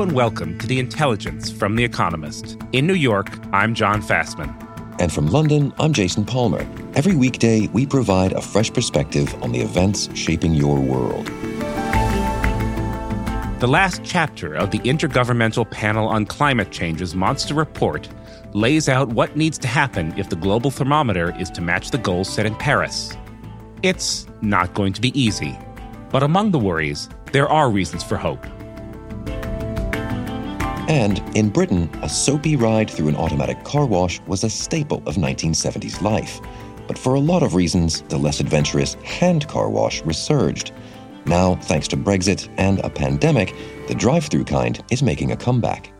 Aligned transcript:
Hello 0.00 0.08
and 0.08 0.16
welcome 0.16 0.58
to 0.58 0.66
The 0.66 0.78
Intelligence 0.78 1.50
from 1.50 1.76
The 1.76 1.84
Economist. 1.84 2.56
In 2.72 2.86
New 2.86 2.94
York, 2.94 3.28
I'm 3.52 3.74
John 3.74 4.00
Fasman. 4.00 4.48
And 4.98 5.12
from 5.12 5.26
London, 5.26 5.74
I'm 5.78 5.92
Jason 5.92 6.24
Palmer. 6.24 6.66
Every 6.94 7.14
weekday, 7.14 7.66
we 7.74 7.84
provide 7.84 8.32
a 8.32 8.40
fresh 8.40 8.72
perspective 8.72 9.34
on 9.42 9.52
the 9.52 9.60
events 9.60 10.08
shaping 10.16 10.54
your 10.54 10.80
world. 10.80 11.26
The 13.60 13.66
last 13.68 14.00
chapter 14.02 14.54
of 14.54 14.70
the 14.70 14.78
Intergovernmental 14.78 15.70
Panel 15.70 16.08
on 16.08 16.24
Climate 16.24 16.70
Change's 16.70 17.14
Monster 17.14 17.52
Report 17.52 18.08
lays 18.54 18.88
out 18.88 19.10
what 19.10 19.36
needs 19.36 19.58
to 19.58 19.68
happen 19.68 20.14
if 20.18 20.30
the 20.30 20.36
global 20.36 20.70
thermometer 20.70 21.38
is 21.38 21.50
to 21.50 21.60
match 21.60 21.90
the 21.90 21.98
goals 21.98 22.32
set 22.32 22.46
in 22.46 22.54
Paris. 22.54 23.14
It's 23.82 24.26
not 24.40 24.72
going 24.72 24.94
to 24.94 25.02
be 25.02 25.12
easy, 25.20 25.58
but 26.08 26.22
among 26.22 26.52
the 26.52 26.58
worries, 26.58 27.10
there 27.32 27.50
are 27.50 27.70
reasons 27.70 28.02
for 28.02 28.16
hope. 28.16 28.46
And 30.90 31.22
in 31.36 31.50
Britain, 31.50 31.88
a 32.02 32.08
soapy 32.08 32.56
ride 32.56 32.90
through 32.90 33.06
an 33.06 33.14
automatic 33.14 33.62
car 33.62 33.86
wash 33.86 34.18
was 34.26 34.42
a 34.42 34.50
staple 34.50 35.00
of 35.06 35.14
1970s 35.14 36.02
life. 36.02 36.40
But 36.88 36.98
for 36.98 37.14
a 37.14 37.20
lot 37.20 37.44
of 37.44 37.54
reasons, 37.54 38.02
the 38.08 38.18
less 38.18 38.40
adventurous 38.40 38.94
hand 38.94 39.46
car 39.46 39.70
wash 39.70 40.02
resurged. 40.02 40.72
Now, 41.26 41.54
thanks 41.54 41.86
to 41.88 41.96
Brexit 41.96 42.48
and 42.56 42.80
a 42.80 42.90
pandemic, 42.90 43.54
the 43.86 43.94
drive 43.94 44.24
through 44.24 44.46
kind 44.46 44.82
is 44.90 45.00
making 45.00 45.30
a 45.30 45.36
comeback. 45.36 45.92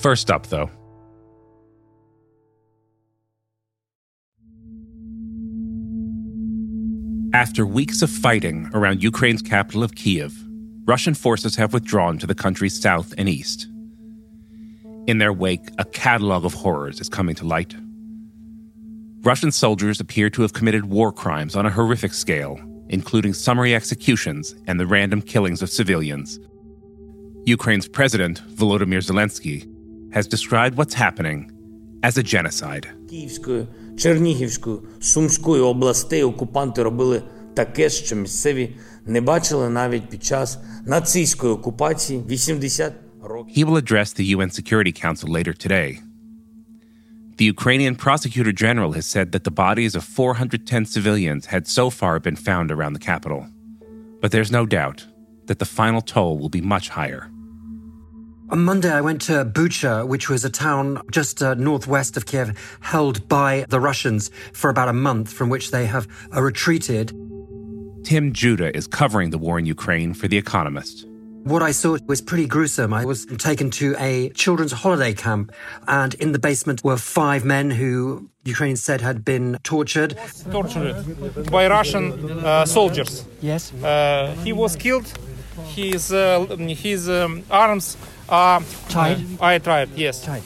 First 0.00 0.30
up, 0.30 0.46
though, 0.46 0.70
After 7.32 7.64
weeks 7.64 8.02
of 8.02 8.10
fighting 8.10 8.68
around 8.74 9.04
Ukraine's 9.04 9.40
capital 9.40 9.84
of 9.84 9.94
Kiev, 9.94 10.36
Russian 10.84 11.14
forces 11.14 11.54
have 11.54 11.72
withdrawn 11.72 12.18
to 12.18 12.26
the 12.26 12.34
country's 12.34 12.80
south 12.80 13.14
and 13.16 13.28
east. 13.28 13.68
In 15.06 15.18
their 15.18 15.32
wake, 15.32 15.68
a 15.78 15.84
catalog 15.84 16.44
of 16.44 16.54
horrors 16.54 17.00
is 17.00 17.08
coming 17.08 17.36
to 17.36 17.46
light. 17.46 17.76
Russian 19.20 19.52
soldiers 19.52 20.00
appear 20.00 20.28
to 20.30 20.42
have 20.42 20.54
committed 20.54 20.86
war 20.86 21.12
crimes 21.12 21.54
on 21.54 21.66
a 21.66 21.70
horrific 21.70 22.14
scale, 22.14 22.58
including 22.88 23.32
summary 23.32 23.76
executions 23.76 24.56
and 24.66 24.80
the 24.80 24.86
random 24.86 25.22
killings 25.22 25.62
of 25.62 25.70
civilians. 25.70 26.40
Ukraine's 27.44 27.86
president, 27.86 28.42
Volodymyr 28.56 29.06
Zelensky, 29.06 29.72
has 30.12 30.26
described 30.26 30.76
what's 30.76 30.94
happening 30.94 31.52
as 32.02 32.18
a 32.18 32.24
genocide. 32.24 32.88
Чернігівської, 33.97 34.77
Сумської 34.99 35.61
областей 35.61 36.23
окупанти 36.23 36.83
робили 36.83 37.23
таке, 37.53 37.89
що 37.89 38.15
місцеві 38.15 38.75
не 39.05 39.21
бачили 39.21 39.69
навіть 39.69 40.09
під 40.09 40.23
час 40.23 40.59
нацистської 40.85 41.53
окупації 41.53 42.23
80 42.29 42.93
років. 43.23 43.55
He 43.57 43.69
will 43.69 43.81
address 43.81 44.19
the 44.19 44.37
UN 44.37 44.49
Security 44.61 45.05
Council 45.05 45.29
later 45.29 45.53
today. 45.67 45.99
The 47.37 47.45
Ukrainian 47.55 47.95
prosecutor 48.05 48.53
general 48.65 48.91
has 48.93 49.05
said 49.15 49.33
that 49.33 49.43
the 49.43 49.55
bodies 49.65 49.93
of 49.95 50.03
410 50.05 50.85
civilians 50.85 51.47
had 51.47 51.67
so 51.67 51.89
far 51.89 52.19
been 52.19 52.37
found 52.37 52.71
around 52.71 52.93
the 52.93 53.05
capital. 53.11 53.41
But 54.21 54.31
there's 54.31 54.51
no 54.59 54.65
doubt 54.65 55.05
that 55.47 55.59
the 55.59 55.65
final 55.65 56.01
toll 56.01 56.37
will 56.37 56.53
be 56.59 56.61
much 56.61 56.87
higher. 56.89 57.29
On 58.50 58.64
Monday, 58.64 58.92
I 58.92 59.00
went 59.00 59.22
to 59.22 59.44
Bucha, 59.44 60.04
which 60.04 60.28
was 60.28 60.44
a 60.44 60.50
town 60.50 61.00
just 61.12 61.40
uh, 61.40 61.54
northwest 61.54 62.16
of 62.16 62.26
Kiev, 62.26 62.50
held 62.80 63.28
by 63.28 63.64
the 63.68 63.78
Russians 63.78 64.28
for 64.52 64.70
about 64.70 64.88
a 64.88 64.92
month, 64.92 65.32
from 65.32 65.50
which 65.50 65.70
they 65.70 65.86
have 65.86 66.08
uh, 66.34 66.42
retreated. 66.42 67.12
Tim 68.02 68.32
Judah 68.32 68.76
is 68.76 68.88
covering 68.88 69.30
the 69.30 69.38
war 69.38 69.60
in 69.60 69.66
Ukraine 69.66 70.14
for 70.14 70.26
The 70.26 70.36
Economist. 70.36 71.06
What 71.44 71.62
I 71.62 71.70
saw 71.70 71.96
was 72.08 72.20
pretty 72.20 72.48
gruesome. 72.48 72.92
I 72.92 73.04
was 73.04 73.24
taken 73.38 73.70
to 73.70 73.94
a 74.00 74.30
children's 74.30 74.72
holiday 74.72 75.14
camp, 75.14 75.52
and 75.86 76.14
in 76.14 76.32
the 76.32 76.40
basement 76.40 76.82
were 76.82 76.96
five 76.96 77.44
men 77.44 77.70
who 77.70 78.28
Ukraine 78.44 78.74
said 78.74 79.00
had 79.00 79.24
been 79.24 79.58
tortured. 79.62 80.18
Tortured 80.50 80.96
by 81.52 81.68
Russian 81.68 82.04
uh, 82.44 82.66
soldiers. 82.66 83.24
Yes. 83.40 83.72
Uh, 83.74 84.34
he 84.42 84.52
was 84.52 84.74
killed. 84.74 85.06
His, 85.66 86.12
uh, 86.12 86.46
his 86.58 87.08
um, 87.08 87.44
arms 87.50 87.96
uh, 88.30 88.62
tied? 88.88 89.18
I 89.40 89.58
tried, 89.58 89.90
yes. 89.96 90.24
Tied. 90.24 90.42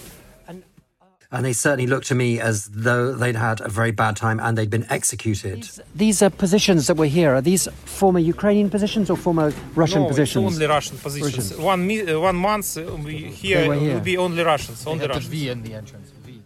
And 1.35 1.45
they 1.45 1.53
certainly 1.53 1.89
looked 1.89 2.07
to 2.07 2.15
me 2.15 2.39
as 2.39 2.67
though 2.67 3.13
they'd 3.13 3.35
had 3.35 3.61
a 3.61 3.69
very 3.69 3.91
bad 3.91 4.15
time 4.15 4.39
and 4.39 4.57
they'd 4.57 4.71
been 4.71 4.87
executed. 4.89 5.63
These, 5.63 5.81
these 5.97 6.23
are 6.23 6.31
positions 6.31 6.87
that 6.87 6.97
were 6.97 7.07
here. 7.07 7.35
Are 7.35 7.41
these 7.41 7.67
former 7.87 8.21
Ukrainian 8.21 8.71
positions 8.71 9.11
or 9.11 9.17
former 9.17 9.53
Russian 9.75 10.03
no, 10.03 10.09
positions? 10.09 10.55
only 10.55 10.67
Russian 10.67 10.97
positions. 10.97 11.51
Russian. 11.51 11.65
One 11.65 12.09
uh, 12.09 12.21
one 12.21 12.37
month 12.37 12.79
uh, 12.79 12.95
here, 12.97 13.33
here, 13.33 13.69
will 13.69 14.01
be 14.01 14.17
only 14.17 14.45
Russians. 14.45 14.87
Only 14.87 15.09
Russians. 15.09 15.27
V 15.27 15.49
in 15.49 15.63
the 15.65 15.75
entrance. 15.75 16.13
V. 16.25 16.41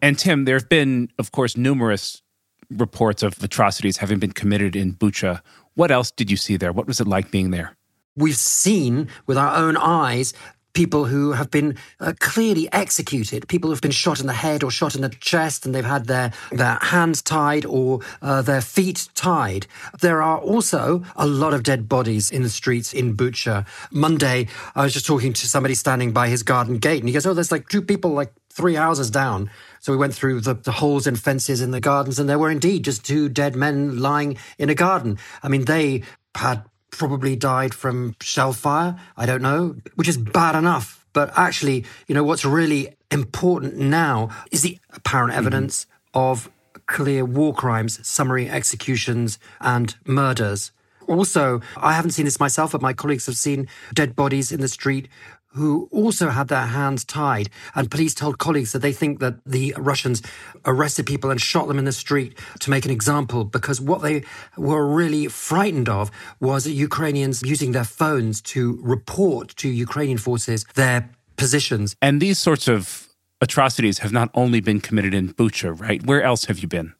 And 0.00 0.18
Tim, 0.18 0.46
there 0.46 0.56
have 0.56 0.70
been, 0.70 1.10
of 1.18 1.32
course, 1.32 1.54
numerous 1.54 2.22
reports 2.70 3.22
of 3.22 3.42
atrocities 3.42 3.98
having 3.98 4.20
been 4.20 4.32
committed 4.32 4.74
in 4.74 4.94
Bucha. 4.94 5.42
What 5.74 5.90
else 5.90 6.10
did 6.10 6.30
you 6.30 6.38
see 6.38 6.56
there? 6.56 6.72
What 6.72 6.86
was 6.86 6.98
it 6.98 7.06
like 7.06 7.30
being 7.30 7.50
there? 7.50 7.76
We've 8.16 8.36
seen 8.36 9.08
with 9.26 9.36
our 9.36 9.54
own 9.54 9.76
eyes 9.76 10.32
people 10.72 11.04
who 11.04 11.32
have 11.32 11.50
been 11.50 11.76
uh, 11.98 12.12
clearly 12.18 12.68
executed, 12.72 13.48
people 13.48 13.70
who've 13.70 13.80
been 13.80 13.90
shot 13.90 14.20
in 14.20 14.26
the 14.26 14.32
head 14.32 14.62
or 14.62 14.70
shot 14.70 14.94
in 14.94 15.02
the 15.02 15.08
chest 15.08 15.66
and 15.66 15.74
they've 15.74 15.84
had 15.84 16.06
their, 16.06 16.32
their 16.52 16.78
hands 16.80 17.22
tied 17.22 17.64
or 17.64 18.00
uh, 18.22 18.42
their 18.42 18.60
feet 18.60 19.08
tied. 19.14 19.66
There 20.00 20.22
are 20.22 20.38
also 20.38 21.04
a 21.16 21.26
lot 21.26 21.54
of 21.54 21.62
dead 21.62 21.88
bodies 21.88 22.30
in 22.30 22.42
the 22.42 22.48
streets 22.48 22.92
in 22.92 23.16
Bucha. 23.16 23.66
Monday, 23.90 24.48
I 24.74 24.84
was 24.84 24.92
just 24.92 25.06
talking 25.06 25.32
to 25.32 25.48
somebody 25.48 25.74
standing 25.74 26.12
by 26.12 26.28
his 26.28 26.42
garden 26.42 26.78
gate 26.78 27.00
and 27.00 27.08
he 27.08 27.12
goes, 27.12 27.26
Oh, 27.26 27.34
there's 27.34 27.52
like 27.52 27.68
two 27.68 27.82
people 27.82 28.12
like 28.12 28.32
three 28.52 28.74
houses 28.74 29.10
down. 29.10 29.50
So 29.80 29.92
we 29.92 29.98
went 29.98 30.14
through 30.14 30.40
the, 30.40 30.54
the 30.54 30.72
holes 30.72 31.06
in 31.06 31.16
fences 31.16 31.62
in 31.62 31.70
the 31.70 31.80
gardens 31.80 32.18
and 32.18 32.28
there 32.28 32.38
were 32.38 32.50
indeed 32.50 32.84
just 32.84 33.04
two 33.04 33.28
dead 33.28 33.56
men 33.56 33.98
lying 33.98 34.36
in 34.58 34.70
a 34.70 34.74
garden. 34.74 35.18
I 35.42 35.48
mean, 35.48 35.64
they 35.64 36.02
had 36.34 36.64
probably 36.90 37.36
died 37.36 37.74
from 37.74 38.16
shell 38.20 38.52
fire. 38.52 38.96
I 39.16 39.26
don't 39.26 39.42
know, 39.42 39.76
which 39.94 40.08
is 40.08 40.16
bad 40.16 40.54
enough. 40.54 41.04
But 41.12 41.32
actually, 41.36 41.84
you 42.06 42.14
know, 42.14 42.22
what's 42.22 42.44
really 42.44 42.96
important 43.10 43.76
now 43.76 44.30
is 44.52 44.62
the 44.62 44.78
apparent 44.92 45.34
evidence 45.34 45.86
mm-hmm. 46.14 46.18
of 46.18 46.50
clear 46.86 47.24
war 47.24 47.54
crimes, 47.54 48.06
summary 48.06 48.48
executions, 48.48 49.38
and 49.60 49.96
murders. 50.06 50.72
Also, 51.08 51.60
I 51.76 51.94
haven't 51.94 52.12
seen 52.12 52.24
this 52.24 52.38
myself, 52.38 52.72
but 52.72 52.80
my 52.80 52.92
colleagues 52.92 53.26
have 53.26 53.36
seen 53.36 53.66
dead 53.94 54.14
bodies 54.14 54.52
in 54.52 54.60
the 54.60 54.68
street 54.68 55.08
who 55.52 55.88
also 55.90 56.28
had 56.28 56.48
their 56.48 56.66
hands 56.66 57.04
tied. 57.04 57.50
And 57.74 57.90
police 57.90 58.14
told 58.14 58.38
colleagues 58.38 58.72
that 58.72 58.80
they 58.80 58.92
think 58.92 59.18
that 59.20 59.44
the 59.44 59.74
Russians 59.76 60.22
arrested 60.64 61.06
people 61.06 61.30
and 61.30 61.40
shot 61.40 61.68
them 61.68 61.78
in 61.78 61.84
the 61.84 61.92
street 61.92 62.38
to 62.60 62.70
make 62.70 62.84
an 62.84 62.90
example 62.90 63.44
because 63.44 63.80
what 63.80 64.02
they 64.02 64.22
were 64.56 64.86
really 64.86 65.26
frightened 65.26 65.88
of 65.88 66.10
was 66.40 66.66
Ukrainians 66.66 67.42
using 67.42 67.72
their 67.72 67.84
phones 67.84 68.40
to 68.42 68.78
report 68.82 69.48
to 69.56 69.68
Ukrainian 69.68 70.18
forces 70.18 70.64
their 70.74 71.10
positions. 71.36 71.96
And 72.00 72.20
these 72.20 72.38
sorts 72.38 72.68
of 72.68 73.08
atrocities 73.40 73.98
have 73.98 74.12
not 74.12 74.30
only 74.34 74.60
been 74.60 74.80
committed 74.80 75.14
in 75.14 75.32
Bucha, 75.32 75.78
right? 75.78 76.04
Where 76.04 76.22
else 76.22 76.44
have 76.44 76.60
you 76.60 76.68
been? 76.68 76.94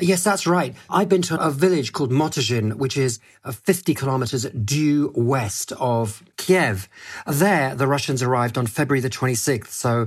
Yes, 0.00 0.24
that's 0.24 0.46
right. 0.46 0.74
I've 0.88 1.08
been 1.08 1.22
to 1.22 1.38
a 1.38 1.50
village 1.50 1.92
called 1.92 2.10
Motyzhyn, 2.10 2.74
which 2.76 2.96
is 2.96 3.20
uh, 3.44 3.52
50 3.52 3.94
kilometers 3.94 4.44
due 4.44 5.12
west 5.14 5.72
of 5.72 6.22
Kiev. 6.38 6.88
There, 7.26 7.74
the 7.74 7.86
Russians 7.86 8.22
arrived 8.22 8.56
on 8.56 8.66
February 8.66 9.00
the 9.00 9.10
26th, 9.10 9.68
so 9.68 10.06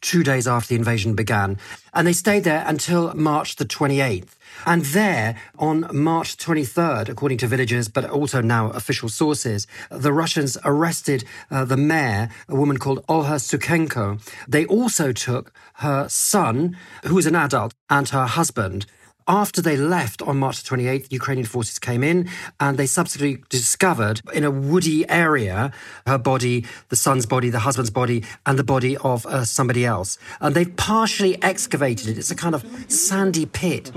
two 0.00 0.22
days 0.22 0.46
after 0.46 0.68
the 0.68 0.74
invasion 0.74 1.14
began. 1.14 1.58
And 1.92 2.06
they 2.06 2.12
stayed 2.12 2.44
there 2.44 2.64
until 2.66 3.14
March 3.14 3.56
the 3.56 3.64
28th. 3.64 4.30
And 4.66 4.84
there, 4.86 5.36
on 5.58 5.88
March 5.92 6.36
23rd, 6.36 7.08
according 7.08 7.38
to 7.38 7.46
villagers, 7.46 7.88
but 7.88 8.08
also 8.08 8.40
now 8.40 8.70
official 8.70 9.08
sources, 9.08 9.66
the 9.90 10.12
Russians 10.12 10.56
arrested 10.64 11.24
uh, 11.50 11.64
the 11.64 11.76
mayor, 11.76 12.28
a 12.48 12.56
woman 12.56 12.76
called 12.76 13.04
Olha 13.06 13.38
Sukhenko. 13.38 14.20
They 14.46 14.66
also 14.66 15.12
took 15.12 15.52
her 15.74 16.08
son, 16.08 16.76
who 17.04 17.14
was 17.14 17.26
an 17.26 17.34
adult, 17.34 17.74
and 17.88 18.08
her 18.10 18.26
husband. 18.26 18.86
After 19.26 19.62
they 19.62 19.78
left 19.78 20.20
on 20.20 20.36
March 20.36 20.62
28th, 20.64 21.10
Ukrainian 21.10 21.46
forces 21.46 21.78
came 21.78 22.04
in 22.04 22.28
and 22.60 22.76
they 22.76 22.84
subsequently 22.84 23.42
discovered 23.48 24.20
in 24.34 24.44
a 24.44 24.50
woody 24.50 25.08
area 25.08 25.72
her 26.06 26.18
body, 26.18 26.66
the 26.90 26.96
son's 26.96 27.24
body, 27.24 27.48
the 27.48 27.60
husband's 27.60 27.90
body, 27.90 28.22
and 28.44 28.58
the 28.58 28.64
body 28.64 28.98
of 28.98 29.24
uh, 29.24 29.46
somebody 29.46 29.86
else. 29.86 30.18
And 30.42 30.54
they've 30.54 30.76
partially 30.76 31.42
excavated 31.42 32.08
it. 32.08 32.18
It's 32.18 32.30
a 32.30 32.34
kind 32.34 32.54
of 32.54 32.66
sandy 32.88 33.46
pit. 33.46 33.90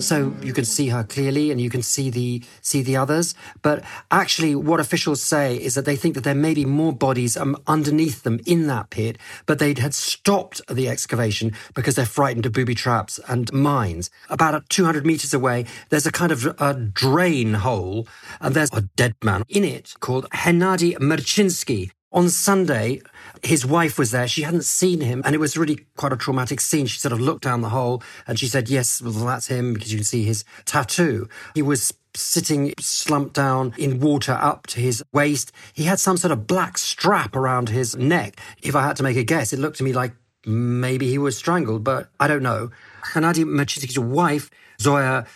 So 0.00 0.34
you 0.42 0.54
can 0.54 0.64
see 0.64 0.88
her 0.88 1.04
clearly 1.04 1.50
and 1.50 1.60
you 1.60 1.68
can 1.68 1.82
see 1.82 2.08
the, 2.08 2.42
see 2.62 2.80
the 2.80 2.96
others. 2.96 3.34
But 3.60 3.84
actually, 4.10 4.54
what 4.54 4.80
officials 4.80 5.20
say 5.20 5.56
is 5.56 5.74
that 5.74 5.84
they 5.84 5.96
think 5.96 6.14
that 6.14 6.24
there 6.24 6.34
may 6.34 6.54
be 6.54 6.64
more 6.64 6.94
bodies 6.94 7.36
um, 7.36 7.54
underneath 7.66 8.22
them 8.22 8.40
in 8.46 8.66
that 8.68 8.88
pit, 8.88 9.18
but 9.44 9.58
they 9.58 9.74
had 9.74 9.92
stopped 9.92 10.62
the 10.66 10.88
excavation 10.88 11.49
because 11.74 11.94
they're 11.94 12.06
frightened 12.06 12.46
of 12.46 12.52
booby 12.52 12.74
traps 12.74 13.20
and 13.28 13.52
mines. 13.52 14.10
About 14.28 14.68
200 14.68 15.06
meters 15.06 15.34
away, 15.34 15.66
there's 15.88 16.06
a 16.06 16.12
kind 16.12 16.32
of 16.32 16.46
a 16.58 16.74
drain 16.74 17.54
hole, 17.54 18.06
and 18.40 18.54
there's 18.54 18.72
a 18.72 18.82
dead 18.96 19.14
man 19.22 19.44
in 19.48 19.64
it 19.64 19.94
called 20.00 20.28
Hennady 20.30 20.96
Merchinsky. 20.98 21.90
On 22.12 22.28
Sunday, 22.28 23.00
his 23.44 23.64
wife 23.64 23.96
was 23.96 24.10
there. 24.10 24.26
She 24.26 24.42
hadn't 24.42 24.64
seen 24.64 25.00
him, 25.00 25.22
and 25.24 25.32
it 25.32 25.38
was 25.38 25.56
really 25.56 25.86
quite 25.96 26.12
a 26.12 26.16
traumatic 26.16 26.60
scene. 26.60 26.86
She 26.86 26.98
sort 26.98 27.12
of 27.12 27.20
looked 27.20 27.44
down 27.44 27.60
the 27.60 27.68
hole 27.68 28.02
and 28.26 28.36
she 28.36 28.48
said, 28.48 28.68
Yes, 28.68 29.00
well, 29.00 29.12
that's 29.12 29.46
him 29.46 29.74
because 29.74 29.92
you 29.92 29.98
can 29.98 30.04
see 30.04 30.24
his 30.24 30.44
tattoo. 30.64 31.28
He 31.54 31.62
was 31.62 31.94
sitting 32.14 32.74
slumped 32.80 33.34
down 33.34 33.74
in 33.78 34.00
water 34.00 34.32
up 34.32 34.66
to 34.68 34.80
his 34.80 35.02
waist. 35.12 35.52
He 35.72 35.84
had 35.84 36.00
some 36.00 36.16
sort 36.16 36.32
of 36.32 36.48
black 36.48 36.78
strap 36.78 37.36
around 37.36 37.68
his 37.68 37.96
neck. 37.96 38.40
If 38.62 38.74
I 38.74 38.82
had 38.82 38.96
to 38.96 39.02
make 39.02 39.16
a 39.16 39.24
guess, 39.24 39.52
it 39.52 39.58
looked 39.58 39.78
to 39.78 39.84
me 39.84 39.92
like 39.92 40.12
Maybe 40.50 41.08
he 41.08 41.18
was 41.18 41.36
strangled, 41.36 41.84
but 41.84 42.08
I 42.18 42.26
don't 42.26 42.42
know. 42.42 42.70
Hennady 43.12 43.44
Merchinsky's 43.44 43.98
wife, 43.98 44.50
Zoya 44.80 45.26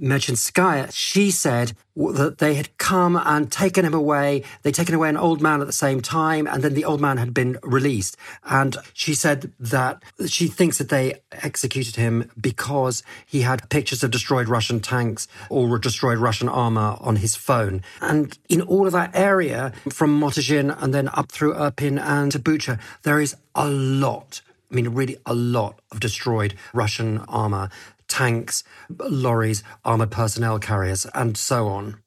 Merchinskaya, 0.00 0.90
she 0.92 1.30
said 1.30 1.72
that 1.96 2.38
they 2.38 2.54
had 2.54 2.76
come 2.78 3.16
and 3.16 3.50
taken 3.50 3.84
him 3.84 3.94
away. 3.94 4.44
They'd 4.62 4.74
taken 4.74 4.94
away 4.94 5.08
an 5.08 5.16
old 5.16 5.40
man 5.40 5.60
at 5.60 5.66
the 5.66 5.72
same 5.72 6.00
time, 6.00 6.46
and 6.46 6.62
then 6.62 6.74
the 6.74 6.84
old 6.84 7.00
man 7.00 7.16
had 7.16 7.32
been 7.32 7.58
released. 7.62 8.16
And 8.44 8.76
she 8.92 9.14
said 9.14 9.52
that 9.58 10.02
she 10.26 10.46
thinks 10.46 10.78
that 10.78 10.90
they 10.90 11.22
executed 11.32 11.96
him 11.96 12.30
because 12.40 13.02
he 13.26 13.42
had 13.42 13.68
pictures 13.70 14.04
of 14.04 14.10
destroyed 14.10 14.48
Russian 14.48 14.80
tanks 14.80 15.26
or 15.48 15.78
destroyed 15.78 16.18
Russian 16.18 16.48
armor 16.48 16.96
on 17.00 17.16
his 17.16 17.34
phone. 17.34 17.82
And 18.00 18.36
in 18.48 18.60
all 18.60 18.86
of 18.86 18.92
that 18.92 19.10
area, 19.14 19.72
from 19.88 20.20
Motyzhyn 20.20 20.76
and 20.82 20.94
then 20.94 21.08
up 21.08 21.32
through 21.32 21.54
Irpin 21.54 22.00
and 22.00 22.30
to 22.32 22.38
Bucha, 22.38 22.78
there 23.02 23.20
is 23.20 23.34
a 23.54 23.68
lot 23.68 24.42
I 24.70 24.74
mean, 24.74 24.88
really 24.90 25.16
a 25.24 25.34
lot 25.34 25.80
of 25.90 26.00
destroyed 26.00 26.54
Russian 26.74 27.18
armor, 27.28 27.70
tanks, 28.06 28.64
lorries, 28.98 29.62
armored 29.84 30.10
personnel 30.10 30.58
carriers, 30.58 31.06
and 31.14 31.36
so 31.36 31.68
on. 31.68 32.00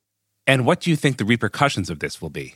And 0.46 0.66
what 0.66 0.82
do 0.82 0.90
you 0.90 0.96
think 0.96 1.18
the 1.18 1.26
repercussions 1.26 1.90
of 1.90 2.00
this 2.00 2.22
will 2.22 2.30
be? 2.30 2.56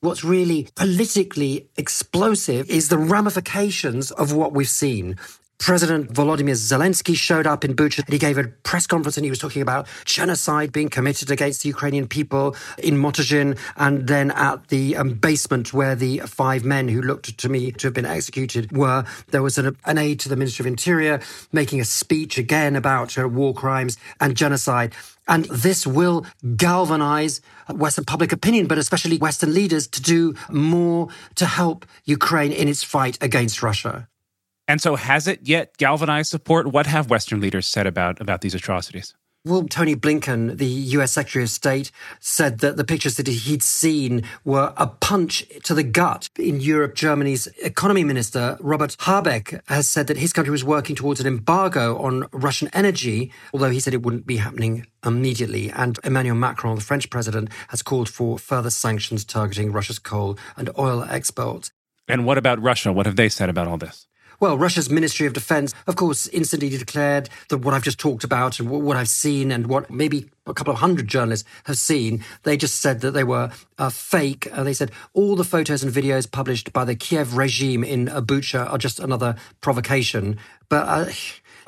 What's 0.00 0.24
really 0.24 0.68
politically 0.74 1.68
explosive 1.76 2.70
is 2.70 2.88
the 2.88 2.96
ramifications 2.96 4.10
of 4.10 4.32
what 4.32 4.54
we've 4.54 4.68
seen. 4.68 5.16
President 5.60 6.10
Volodymyr 6.10 6.56
Zelensky 6.56 7.14
showed 7.14 7.46
up 7.46 7.64
in 7.66 7.76
Bucha. 7.76 7.98
And 7.98 8.08
he 8.08 8.18
gave 8.18 8.38
a 8.38 8.44
press 8.64 8.86
conference 8.86 9.18
and 9.18 9.24
he 9.24 9.30
was 9.30 9.38
talking 9.38 9.60
about 9.60 9.86
genocide 10.06 10.72
being 10.72 10.88
committed 10.88 11.30
against 11.30 11.62
the 11.62 11.68
Ukrainian 11.68 12.08
people 12.08 12.56
in 12.78 12.96
Motyzhyn 12.96 13.58
and 13.76 14.08
then 14.08 14.30
at 14.30 14.68
the 14.68 14.96
um, 14.96 15.10
basement 15.10 15.74
where 15.74 15.94
the 15.94 16.20
five 16.20 16.64
men 16.64 16.88
who 16.88 17.02
looked 17.02 17.36
to 17.36 17.48
me 17.50 17.72
to 17.72 17.86
have 17.88 17.94
been 17.94 18.06
executed 18.06 18.72
were. 18.72 19.04
There 19.28 19.42
was 19.42 19.58
an, 19.58 19.76
an 19.84 19.98
aide 19.98 20.18
to 20.20 20.30
the 20.30 20.36
Ministry 20.36 20.62
of 20.62 20.66
Interior 20.66 21.20
making 21.52 21.78
a 21.78 21.84
speech 21.84 22.38
again 22.38 22.74
about 22.74 23.18
uh, 23.18 23.28
war 23.28 23.52
crimes 23.52 23.98
and 24.18 24.34
genocide. 24.34 24.94
And 25.28 25.44
this 25.44 25.86
will 25.86 26.26
galvanize 26.56 27.42
Western 27.68 28.06
public 28.06 28.32
opinion, 28.32 28.66
but 28.66 28.78
especially 28.78 29.18
Western 29.18 29.52
leaders 29.52 29.86
to 29.88 30.02
do 30.02 30.34
more 30.48 31.08
to 31.34 31.44
help 31.44 31.84
Ukraine 32.06 32.50
in 32.50 32.66
its 32.66 32.82
fight 32.82 33.18
against 33.20 33.62
Russia. 33.62 34.08
And 34.70 34.80
so, 34.80 34.94
has 34.94 35.26
it 35.26 35.40
yet 35.42 35.76
galvanized 35.78 36.30
support? 36.30 36.68
What 36.68 36.86
have 36.86 37.10
Western 37.10 37.40
leaders 37.40 37.66
said 37.66 37.88
about, 37.88 38.20
about 38.20 38.40
these 38.40 38.54
atrocities? 38.54 39.14
Well, 39.44 39.64
Tony 39.64 39.96
Blinken, 39.96 40.58
the 40.58 40.72
US 40.96 41.10
Secretary 41.10 41.42
of 41.42 41.50
State, 41.50 41.90
said 42.20 42.60
that 42.60 42.76
the 42.76 42.84
pictures 42.84 43.16
that 43.16 43.26
he'd 43.26 43.64
seen 43.64 44.22
were 44.44 44.72
a 44.76 44.86
punch 44.86 45.44
to 45.64 45.74
the 45.74 45.82
gut. 45.82 46.28
In 46.38 46.60
Europe, 46.60 46.94
Germany's 46.94 47.48
economy 47.64 48.04
minister, 48.04 48.56
Robert 48.60 48.96
Habeck, 49.00 49.60
has 49.66 49.88
said 49.88 50.06
that 50.06 50.18
his 50.18 50.32
country 50.32 50.52
was 50.52 50.62
working 50.62 50.94
towards 50.94 51.18
an 51.18 51.26
embargo 51.26 51.98
on 51.98 52.28
Russian 52.30 52.70
energy, 52.72 53.32
although 53.52 53.70
he 53.70 53.80
said 53.80 53.92
it 53.92 54.04
wouldn't 54.04 54.24
be 54.24 54.36
happening 54.36 54.86
immediately. 55.04 55.72
And 55.72 55.98
Emmanuel 56.04 56.36
Macron, 56.36 56.76
the 56.76 56.80
French 56.80 57.10
president, 57.10 57.50
has 57.70 57.82
called 57.82 58.08
for 58.08 58.38
further 58.38 58.70
sanctions 58.70 59.24
targeting 59.24 59.72
Russia's 59.72 59.98
coal 59.98 60.38
and 60.56 60.70
oil 60.78 61.02
exports. 61.02 61.72
And 62.06 62.24
what 62.24 62.38
about 62.38 62.62
Russia? 62.62 62.92
What 62.92 63.06
have 63.06 63.16
they 63.16 63.28
said 63.28 63.48
about 63.48 63.66
all 63.66 63.76
this? 63.76 64.06
Well, 64.40 64.56
Russia's 64.56 64.88
Ministry 64.88 65.26
of 65.26 65.34
Defense, 65.34 65.74
of 65.86 65.96
course, 65.96 66.26
instantly 66.28 66.70
declared 66.70 67.28
that 67.50 67.58
what 67.58 67.74
I've 67.74 67.82
just 67.82 67.98
talked 67.98 68.24
about 68.24 68.58
and 68.58 68.70
what 68.70 68.96
I've 68.96 69.10
seen 69.10 69.52
and 69.52 69.66
what 69.66 69.90
maybe 69.90 70.30
a 70.46 70.54
couple 70.54 70.72
of 70.72 70.78
hundred 70.78 71.08
journalists 71.08 71.46
have 71.64 71.76
seen, 71.76 72.24
they 72.44 72.56
just 72.56 72.80
said 72.80 73.02
that 73.02 73.10
they 73.10 73.22
were 73.22 73.50
uh, 73.76 73.90
fake. 73.90 74.48
Uh, 74.50 74.64
they 74.64 74.72
said 74.72 74.92
all 75.12 75.36
the 75.36 75.44
photos 75.44 75.82
and 75.82 75.92
videos 75.92 76.30
published 76.30 76.72
by 76.72 76.86
the 76.86 76.96
Kiev 76.96 77.36
regime 77.36 77.84
in 77.84 78.06
Bucha 78.06 78.72
are 78.72 78.78
just 78.78 78.98
another 78.98 79.36
provocation. 79.60 80.38
But 80.70 80.88
uh, 80.88 81.12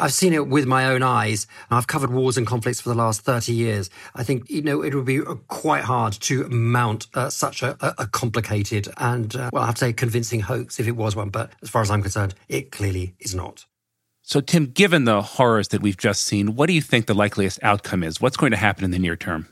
I've 0.03 0.13
seen 0.13 0.33
it 0.33 0.49
with 0.49 0.67
my 0.67 0.87
own 0.87 1.05
eyes. 1.05 1.47
I've 1.71 1.87
covered 1.87 2.11
wars 2.11 2.37
and 2.37 2.45
conflicts 2.45 2.81
for 2.81 2.89
the 2.89 2.97
last 2.97 3.21
30 3.21 3.53
years. 3.53 3.89
I 4.17 4.25
think, 4.25 4.51
you 4.51 4.61
know, 4.61 4.83
it 4.83 4.97
would 4.97 5.05
be 5.05 5.21
uh, 5.21 5.37
quite 5.47 5.85
hard 5.85 6.15
to 6.15 6.49
mount 6.49 7.07
uh, 7.15 7.31
such 7.31 7.63
a, 7.63 7.77
a, 8.03 8.09
complicated 8.09 8.89
and, 8.97 9.37
uh, 9.37 9.51
well, 9.53 9.63
I 9.63 9.67
have 9.67 9.77
to 9.77 9.79
say, 9.79 9.93
convincing 9.93 10.41
hoax 10.41 10.81
if 10.81 10.89
it 10.89 10.97
was 10.97 11.15
one. 11.15 11.29
But 11.29 11.53
as 11.63 11.71
far 11.71 11.83
as 11.83 11.91
I'm 11.93 12.03
concerned, 12.03 12.35
it 12.49 12.73
clearly 12.73 13.15
is 13.21 13.33
not. 13.33 13.65
So, 14.23 14.41
Tim, 14.41 14.67
given 14.67 15.05
the 15.05 15.23
horrors 15.23 15.69
that 15.69 15.83
we've 15.83 15.97
just 15.97 16.25
seen, 16.25 16.57
what 16.57 16.67
do 16.67 16.73
you 16.73 16.83
think 16.83 17.07
the 17.07 17.15
likeliest 17.15 17.61
outcome 17.63 18.03
is? 18.03 18.21
What's 18.21 18.37
going 18.37 18.51
to 18.51 18.59
happen 18.59 18.85
in 18.85 18.91
the 18.91 18.99
near 18.99 19.15
term? 19.15 19.52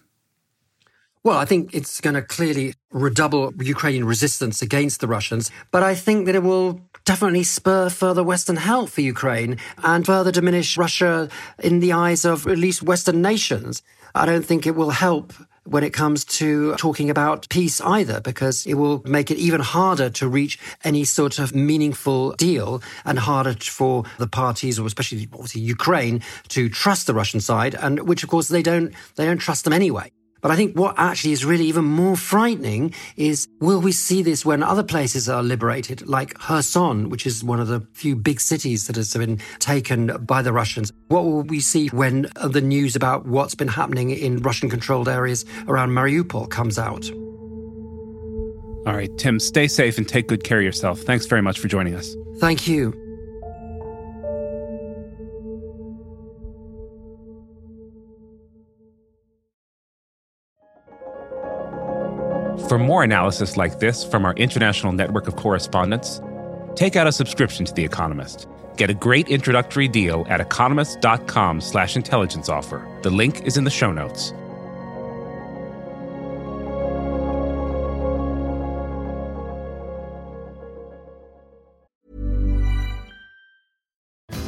Well, 1.22 1.36
I 1.36 1.44
think 1.44 1.74
it's 1.74 2.00
going 2.00 2.14
to 2.14 2.22
clearly 2.22 2.72
redouble 2.92 3.52
Ukrainian 3.60 4.06
resistance 4.06 4.62
against 4.62 5.00
the 5.00 5.06
Russians, 5.06 5.50
but 5.70 5.82
I 5.82 5.94
think 5.94 6.24
that 6.24 6.34
it 6.34 6.42
will 6.42 6.80
definitely 7.04 7.42
spur 7.42 7.90
further 7.90 8.24
Western 8.24 8.56
help 8.56 8.88
for 8.88 9.02
Ukraine 9.02 9.58
and 9.84 10.06
further 10.06 10.32
diminish 10.32 10.78
Russia 10.78 11.28
in 11.62 11.80
the 11.80 11.92
eyes 11.92 12.24
of 12.24 12.46
at 12.46 12.56
least 12.56 12.82
Western 12.82 13.20
nations. 13.20 13.82
I 14.14 14.24
don't 14.24 14.46
think 14.46 14.66
it 14.66 14.74
will 14.74 14.90
help 14.90 15.34
when 15.64 15.84
it 15.84 15.92
comes 15.92 16.24
to 16.24 16.74
talking 16.76 17.10
about 17.10 17.46
peace 17.50 17.82
either, 17.82 18.22
because 18.22 18.64
it 18.64 18.74
will 18.74 19.02
make 19.04 19.30
it 19.30 19.36
even 19.36 19.60
harder 19.60 20.08
to 20.08 20.26
reach 20.26 20.58
any 20.84 21.04
sort 21.04 21.38
of 21.38 21.54
meaningful 21.54 22.32
deal 22.32 22.82
and 23.04 23.18
harder 23.18 23.52
for 23.52 24.04
the 24.16 24.26
parties, 24.26 24.78
or 24.78 24.86
especially 24.86 25.28
obviously 25.34 25.60
Ukraine, 25.60 26.22
to 26.48 26.70
trust 26.70 27.06
the 27.06 27.12
Russian 27.12 27.40
side, 27.40 27.74
and 27.74 28.08
which 28.08 28.22
of 28.22 28.30
course 28.30 28.48
they 28.48 28.62
don't 28.62 28.94
they 29.16 29.26
don't 29.26 29.36
trust 29.36 29.64
them 29.64 29.74
anyway. 29.74 30.10
But 30.40 30.50
I 30.50 30.56
think 30.56 30.76
what 30.76 30.94
actually 30.96 31.32
is 31.32 31.44
really 31.44 31.66
even 31.66 31.84
more 31.84 32.16
frightening 32.16 32.94
is 33.16 33.48
will 33.60 33.80
we 33.80 33.92
see 33.92 34.22
this 34.22 34.44
when 34.44 34.62
other 34.62 34.82
places 34.82 35.28
are 35.28 35.42
liberated, 35.42 36.06
like 36.08 36.34
Kherson, 36.34 37.10
which 37.10 37.26
is 37.26 37.44
one 37.44 37.60
of 37.60 37.68
the 37.68 37.86
few 37.92 38.16
big 38.16 38.40
cities 38.40 38.86
that 38.86 38.96
has 38.96 39.12
been 39.14 39.38
taken 39.58 40.24
by 40.24 40.42
the 40.42 40.52
Russians? 40.52 40.92
What 41.08 41.24
will 41.24 41.42
we 41.42 41.60
see 41.60 41.88
when 41.88 42.28
the 42.42 42.60
news 42.60 42.96
about 42.96 43.26
what's 43.26 43.54
been 43.54 43.68
happening 43.68 44.10
in 44.10 44.38
Russian 44.38 44.70
controlled 44.70 45.08
areas 45.08 45.44
around 45.68 45.90
Mariupol 45.90 46.50
comes 46.50 46.78
out? 46.78 47.10
All 48.86 48.96
right, 48.96 49.10
Tim, 49.18 49.38
stay 49.38 49.68
safe 49.68 49.98
and 49.98 50.08
take 50.08 50.26
good 50.26 50.42
care 50.42 50.58
of 50.58 50.64
yourself. 50.64 51.00
Thanks 51.00 51.26
very 51.26 51.42
much 51.42 51.58
for 51.58 51.68
joining 51.68 51.94
us. 51.94 52.16
Thank 52.38 52.66
you. 52.66 53.09
For 62.58 62.78
more 62.78 63.02
analysis 63.02 63.56
like 63.56 63.78
this 63.80 64.04
from 64.04 64.24
our 64.24 64.34
international 64.34 64.92
network 64.92 65.26
of 65.26 65.36
correspondents, 65.36 66.20
take 66.74 66.96
out 66.96 67.06
a 67.06 67.12
subscription 67.12 67.64
to 67.66 67.72
The 67.72 67.84
Economist. 67.84 68.46
Get 68.76 68.90
a 68.90 68.94
great 68.94 69.28
introductory 69.28 69.88
deal 69.88 70.24
at 70.28 70.40
economist.com 70.40 71.60
slash 71.60 71.96
intelligence 71.96 72.48
offer. 72.48 72.86
The 73.02 73.10
link 73.10 73.42
is 73.44 73.56
in 73.56 73.64
the 73.64 73.70
show 73.70 73.92
notes. 73.92 74.32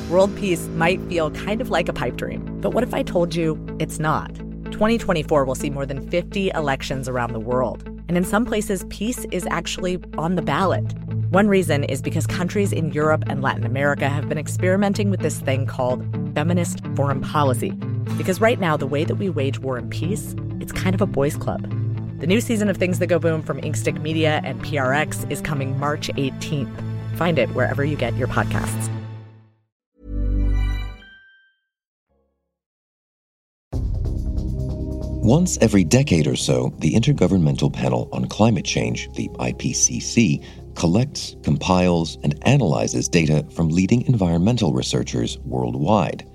World 0.08 0.36
peace 0.36 0.66
might 0.68 1.00
feel 1.08 1.30
kind 1.30 1.60
of 1.60 1.70
like 1.70 1.88
a 1.88 1.92
pipe 1.92 2.16
dream, 2.16 2.60
but 2.60 2.74
what 2.74 2.84
if 2.84 2.92
I 2.92 3.02
told 3.02 3.34
you 3.34 3.58
it's 3.78 3.98
not? 3.98 4.30
2024 4.72 5.44
will 5.44 5.54
see 5.54 5.70
more 5.70 5.86
than 5.86 6.08
50 6.10 6.50
elections 6.50 7.08
around 7.08 7.32
the 7.32 7.40
world, 7.40 7.86
and 8.08 8.16
in 8.16 8.24
some 8.24 8.44
places, 8.44 8.84
peace 8.90 9.24
is 9.26 9.46
actually 9.50 10.02
on 10.18 10.34
the 10.34 10.42
ballot. 10.42 10.92
One 11.30 11.48
reason 11.48 11.84
is 11.84 12.02
because 12.02 12.26
countries 12.26 12.72
in 12.72 12.90
Europe 12.90 13.24
and 13.26 13.42
Latin 13.42 13.64
America 13.64 14.08
have 14.08 14.28
been 14.28 14.38
experimenting 14.38 15.10
with 15.10 15.20
this 15.20 15.38
thing 15.38 15.66
called 15.66 16.04
feminist 16.34 16.84
foreign 16.96 17.20
policy. 17.20 17.70
Because 18.18 18.40
right 18.40 18.60
now, 18.60 18.76
the 18.76 18.86
way 18.86 19.04
that 19.04 19.14
we 19.14 19.30
wage 19.30 19.58
war 19.58 19.78
and 19.78 19.90
peace, 19.90 20.34
it's 20.60 20.72
kind 20.72 20.94
of 20.94 21.00
a 21.00 21.06
boys' 21.06 21.36
club. 21.36 21.62
The 22.20 22.26
new 22.26 22.40
season 22.40 22.68
of 22.68 22.76
Things 22.76 22.98
That 22.98 23.06
Go 23.06 23.18
Boom 23.18 23.42
from 23.42 23.60
Inkstick 23.60 24.00
Media 24.00 24.40
and 24.44 24.62
PRX 24.62 25.30
is 25.30 25.40
coming 25.40 25.78
March 25.78 26.08
18th. 26.08 27.16
Find 27.16 27.38
it 27.38 27.50
wherever 27.50 27.84
you 27.84 27.96
get 27.96 28.16
your 28.16 28.28
podcasts. 28.28 29.01
Once 35.22 35.56
every 35.60 35.84
decade 35.84 36.26
or 36.26 36.34
so, 36.34 36.74
the 36.80 36.94
Intergovernmental 36.94 37.72
Panel 37.72 38.08
on 38.12 38.24
Climate 38.24 38.64
Change, 38.64 39.08
the 39.12 39.28
IPCC, 39.38 40.44
collects, 40.74 41.36
compiles, 41.44 42.18
and 42.24 42.36
analyzes 42.44 43.08
data 43.08 43.46
from 43.54 43.68
leading 43.68 44.02
environmental 44.08 44.72
researchers 44.72 45.38
worldwide. 45.44 46.28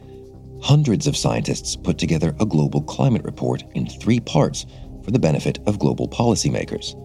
Hundreds 0.62 1.06
of 1.06 1.18
scientists 1.18 1.76
put 1.76 1.98
together 1.98 2.34
a 2.40 2.46
global 2.46 2.82
climate 2.82 3.26
report 3.26 3.62
in 3.76 3.86
three 3.86 4.22
parts 4.22 4.66
for 5.04 5.12
the 5.12 5.20
benefit 5.20 5.60
of 5.68 5.80
global 5.80 6.08
policymakers. 6.08 6.96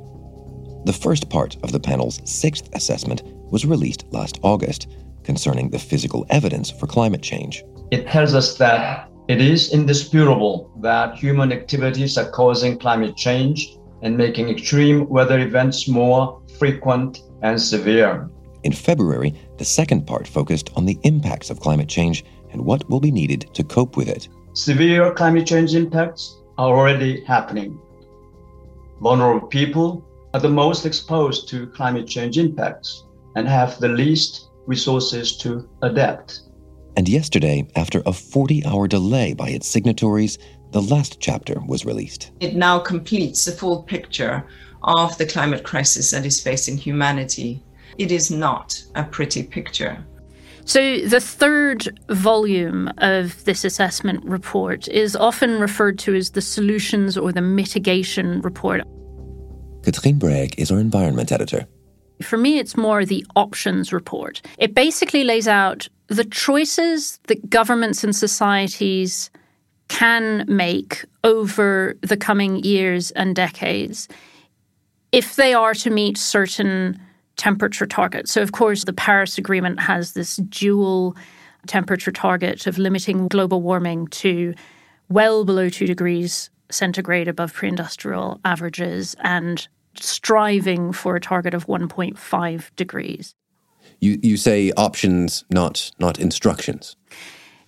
The 0.87 0.93
first 0.93 1.29
part 1.31 1.57
of 1.65 1.73
the 1.73 1.81
panel's 1.81 2.21
sixth 2.25 2.69
assessment 2.77 3.25
was 3.25 3.67
released 3.67 4.05
last 4.13 4.39
August 4.45 4.87
concerning 5.25 5.71
the 5.71 5.81
physical 5.81 6.27
evidence 6.31 6.71
for 6.71 6.87
climate 6.87 7.23
change. 7.23 7.65
It 7.91 8.07
tells 8.07 8.35
us 8.37 8.57
that 8.59 9.12
it 9.29 9.41
is 9.41 9.73
indisputable 9.73 10.71
that 10.81 11.17
human 11.17 11.53
activities 11.53 12.19
are 12.19 12.31
causing 12.31 12.79
climate 12.79 13.17
change 13.17 13.77
and 14.03 14.17
making 14.17 14.49
extreme 14.49 15.09
weather 15.09 15.39
events 15.39 15.87
more 15.87 16.41
frequent 16.59 17.23
and 17.43 17.61
severe. 17.61 18.29
In 18.65 18.73
February, 18.73 19.35
the 19.59 19.65
second 19.65 20.07
part 20.07 20.27
focused 20.27 20.71
on 20.77 20.87
the 20.87 20.99
impacts 21.03 21.51
of 21.51 21.61
climate 21.61 21.89
change 21.89 22.25
and 22.51 22.65
what 22.65 22.89
will 22.91 23.01
be 23.01 23.11
needed 23.11 23.49
to 23.55 23.65
cope 23.65 23.97
with 23.97 24.09
it. 24.09 24.29
Severe 24.55 25.13
climate 25.15 25.47
change 25.47 25.75
impacts 25.75 26.37
are 26.59 26.77
already 26.77 27.25
happening. 27.25 27.81
Vulnerable 29.01 29.49
people 29.49 30.05
are 30.35 30.41
the 30.41 30.49
most 30.49 30.85
exposed 30.85 31.49
to 31.49 31.67
climate 31.69 32.07
change 32.07 32.39
impacts 32.39 33.05
and 33.37 33.49
have 33.49 33.79
the 33.79 33.89
least 33.89 34.49
resources 34.67 35.37
to 35.39 35.69
adapt. 35.83 36.43
And 36.97 37.09
yesterday, 37.09 37.67
after 37.77 38.03
a 38.05 38.13
40 38.13 38.67
hour 38.67 38.87
delay 38.87 39.35
by 39.35 39.49
its 39.49 39.67
signatories, 39.67 40.39
the 40.73 40.83
last 40.83 41.21
chapter 41.21 41.61
was 41.67 41.85
released. 41.85 42.33
It 42.41 42.55
now 42.55 42.79
completes 42.79 43.45
the 43.45 43.53
full 43.53 43.83
picture 43.83 44.47
of 44.83 45.17
the 45.19 45.27
climate 45.27 45.65
crisis 45.65 46.11
that 46.11 46.27
is 46.27 46.41
facing 46.41 46.77
humanity. 46.77 47.63
It 47.99 48.11
is 48.11 48.31
not 48.31 48.83
a 48.95 49.05
pretty 49.05 49.43
picture. 49.43 50.05
So, 50.65 51.01
the 51.01 51.21
third 51.21 52.01
volume 52.09 52.91
of 52.99 53.45
this 53.45 53.65
assessment 53.65 54.25
report 54.25 54.87
is 54.89 55.17
often 55.17 55.59
referred 55.59 55.99
to 56.01 56.15
as 56.15 56.31
the 56.31 56.41
solutions 56.41 57.19
or 57.19 57.33
the 57.33 57.41
mitigation 57.41 58.41
report. 58.43 58.83
Katrien 59.83 60.19
Brahic 60.19 60.55
is 60.59 60.71
our 60.71 60.79
environment 60.79 61.33
editor. 61.33 61.67
For 62.23 62.39
me, 62.39 62.59
it's 62.59 62.77
more 62.77 63.05
the 63.05 63.27
options 63.37 63.93
report. 63.93 64.43
It 64.59 64.75
basically 64.75 65.25
lays 65.25 65.49
out 65.49 65.89
the 66.09 66.25
choices 66.25 67.19
that 67.27 67.49
governments 67.49 68.05
and 68.05 68.15
societies 68.15 69.31
can 69.89 70.45
make 70.49 71.05
over 71.25 71.97
the 72.01 72.17
coming 72.17 72.63
years 72.65 73.11
and 73.13 73.37
decades 73.37 74.09
if 75.13 75.37
they 75.37 75.53
are 75.53 75.75
to 75.75 75.91
meet 75.91 76.17
certain 76.17 76.99
temperature 77.37 77.87
targets. 77.87 78.33
So, 78.33 78.43
of 78.43 78.53
course, 78.53 78.85
the 78.85 78.93
Paris 78.93 79.37
Agreement 79.39 79.81
has 79.81 80.13
this 80.13 80.37
dual 80.37 81.17
temperature 81.67 82.13
target 82.13 82.67
of 82.67 82.79
limiting 82.79 83.29
global 83.29 83.63
warming 83.63 84.09
to 84.09 84.55
well 85.09 85.45
below 85.45 85.69
two 85.69 85.87
degrees 85.87 86.51
centigrade 86.71 87.29
above 87.29 87.53
pre 87.53 87.69
industrial 87.69 88.41
averages 88.45 89.15
and 89.21 89.69
striving 89.97 90.93
for 90.93 91.17
a 91.17 91.21
target 91.21 91.55
of 91.55 91.67
1.5 91.67 92.77
degrees. 92.77 93.35
You, 94.01 94.19
you 94.23 94.37
say 94.37 94.73
options, 94.77 95.45
not, 95.51 95.91
not 95.99 96.19
instructions. 96.19 96.97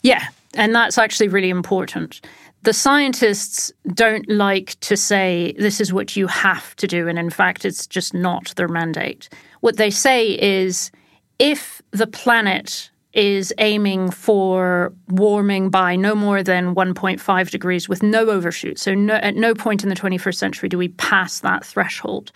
Yeah, 0.02 0.26
and 0.54 0.74
that's 0.74 0.98
actually 0.98 1.28
really 1.28 1.50
important. 1.50 2.20
The 2.62 2.72
scientists 2.72 3.72
don't 3.88 4.28
like 4.28 4.78
to 4.80 4.96
say 4.96 5.54
this 5.58 5.80
is 5.80 5.92
what 5.92 6.16
you 6.16 6.26
have 6.26 6.74
to 6.76 6.86
do, 6.86 7.08
and 7.08 7.18
in 7.18 7.30
fact, 7.30 7.64
it's 7.64 7.86
just 7.86 8.14
not 8.14 8.54
their 8.56 8.68
mandate. 8.68 9.28
What 9.60 9.76
they 9.76 9.90
say 9.90 10.40
is 10.40 10.90
if 11.38 11.82
the 11.90 12.06
planet 12.06 12.90
is 13.14 13.52
aiming 13.58 14.10
for 14.10 14.92
warming 15.08 15.70
by 15.70 15.96
no 15.96 16.14
more 16.14 16.42
than 16.42 16.74
1.5 16.74 17.50
degrees 17.50 17.88
with 17.88 18.02
no 18.02 18.28
overshoot. 18.28 18.78
So, 18.78 18.94
no, 18.94 19.14
at 19.14 19.36
no 19.36 19.54
point 19.54 19.82
in 19.82 19.88
the 19.88 19.94
21st 19.94 20.34
century 20.34 20.68
do 20.68 20.76
we 20.76 20.88
pass 20.88 21.40
that 21.40 21.64
threshold. 21.64 22.32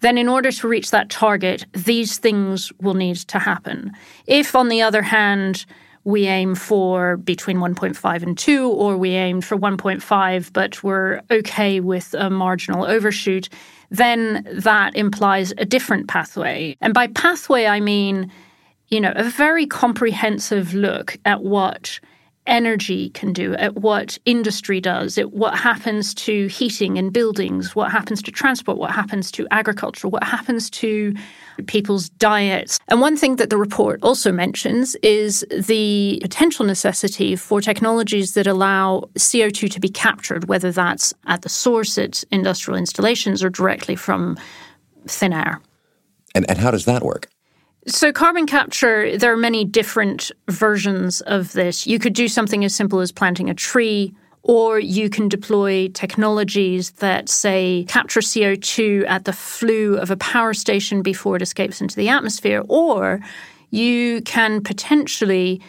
Then, 0.00 0.18
in 0.18 0.28
order 0.28 0.52
to 0.52 0.68
reach 0.68 0.90
that 0.90 1.08
target, 1.08 1.66
these 1.72 2.18
things 2.18 2.72
will 2.80 2.94
need 2.94 3.16
to 3.16 3.38
happen. 3.38 3.92
If, 4.26 4.54
on 4.54 4.68
the 4.68 4.82
other 4.82 5.02
hand, 5.02 5.66
we 6.04 6.26
aim 6.26 6.54
for 6.54 7.16
between 7.16 7.58
1.5 7.58 8.22
and 8.22 8.38
2, 8.38 8.68
or 8.70 8.96
we 8.96 9.10
aim 9.10 9.40
for 9.40 9.56
1.5, 9.56 10.52
but 10.52 10.82
we're 10.82 11.20
okay 11.30 11.80
with 11.80 12.14
a 12.14 12.30
marginal 12.30 12.86
overshoot, 12.86 13.48
then 13.90 14.46
that 14.52 14.94
implies 14.96 15.52
a 15.58 15.64
different 15.64 16.08
pathway. 16.08 16.76
And 16.80 16.94
by 16.94 17.08
pathway, 17.08 17.66
I 17.66 17.80
mean 17.80 18.30
you 18.88 19.00
know, 19.00 19.12
a 19.16 19.24
very 19.24 19.66
comprehensive 19.66 20.74
look 20.74 21.16
at 21.24 21.42
what 21.42 22.00
energy 22.48 23.10
can 23.10 23.32
do, 23.32 23.54
at 23.54 23.76
what 23.76 24.18
industry 24.24 24.80
does, 24.80 25.18
at 25.18 25.32
what 25.32 25.54
happens 25.54 26.14
to 26.14 26.46
heating 26.46 26.98
and 26.98 27.12
buildings, 27.12 27.76
what 27.76 27.92
happens 27.92 28.22
to 28.22 28.32
transport, 28.32 28.78
what 28.78 28.90
happens 28.90 29.30
to 29.30 29.46
agriculture, 29.50 30.08
what 30.08 30.24
happens 30.24 30.70
to 30.70 31.14
people's 31.66 32.08
diets. 32.08 32.78
And 32.88 33.00
one 33.00 33.16
thing 33.16 33.36
that 33.36 33.50
the 33.50 33.58
report 33.58 34.02
also 34.02 34.32
mentions 34.32 34.96
is 34.96 35.44
the 35.50 36.18
potential 36.22 36.64
necessity 36.64 37.36
for 37.36 37.60
technologies 37.60 38.34
that 38.34 38.46
allow 38.46 39.04
CO2 39.16 39.70
to 39.70 39.80
be 39.80 39.88
captured, 39.88 40.48
whether 40.48 40.72
that's 40.72 41.12
at 41.26 41.42
the 41.42 41.48
source 41.48 41.98
at 41.98 42.24
industrial 42.30 42.78
installations 42.78 43.44
or 43.44 43.50
directly 43.50 43.94
from 43.94 44.38
thin 45.06 45.32
air. 45.32 45.60
And, 46.34 46.48
and 46.48 46.58
how 46.58 46.70
does 46.70 46.86
that 46.86 47.02
work? 47.02 47.28
So, 47.88 48.12
carbon 48.12 48.44
capture, 48.44 49.16
there 49.16 49.32
are 49.32 49.36
many 49.36 49.64
different 49.64 50.30
versions 50.46 51.22
of 51.22 51.52
this. 51.54 51.86
You 51.86 51.98
could 51.98 52.12
do 52.12 52.28
something 52.28 52.62
as 52.62 52.74
simple 52.74 53.00
as 53.00 53.10
planting 53.10 53.48
a 53.48 53.54
tree, 53.54 54.14
or 54.42 54.78
you 54.78 55.08
can 55.08 55.26
deploy 55.26 55.88
technologies 55.88 56.90
that, 56.92 57.30
say, 57.30 57.86
capture 57.88 58.20
CO2 58.20 59.06
at 59.08 59.24
the 59.24 59.32
flue 59.32 59.96
of 59.96 60.10
a 60.10 60.18
power 60.18 60.52
station 60.52 61.00
before 61.00 61.36
it 61.36 61.42
escapes 61.42 61.80
into 61.80 61.96
the 61.96 62.10
atmosphere, 62.10 62.62
or 62.68 63.20
you 63.70 64.20
can 64.20 64.62
potentially 64.62 65.62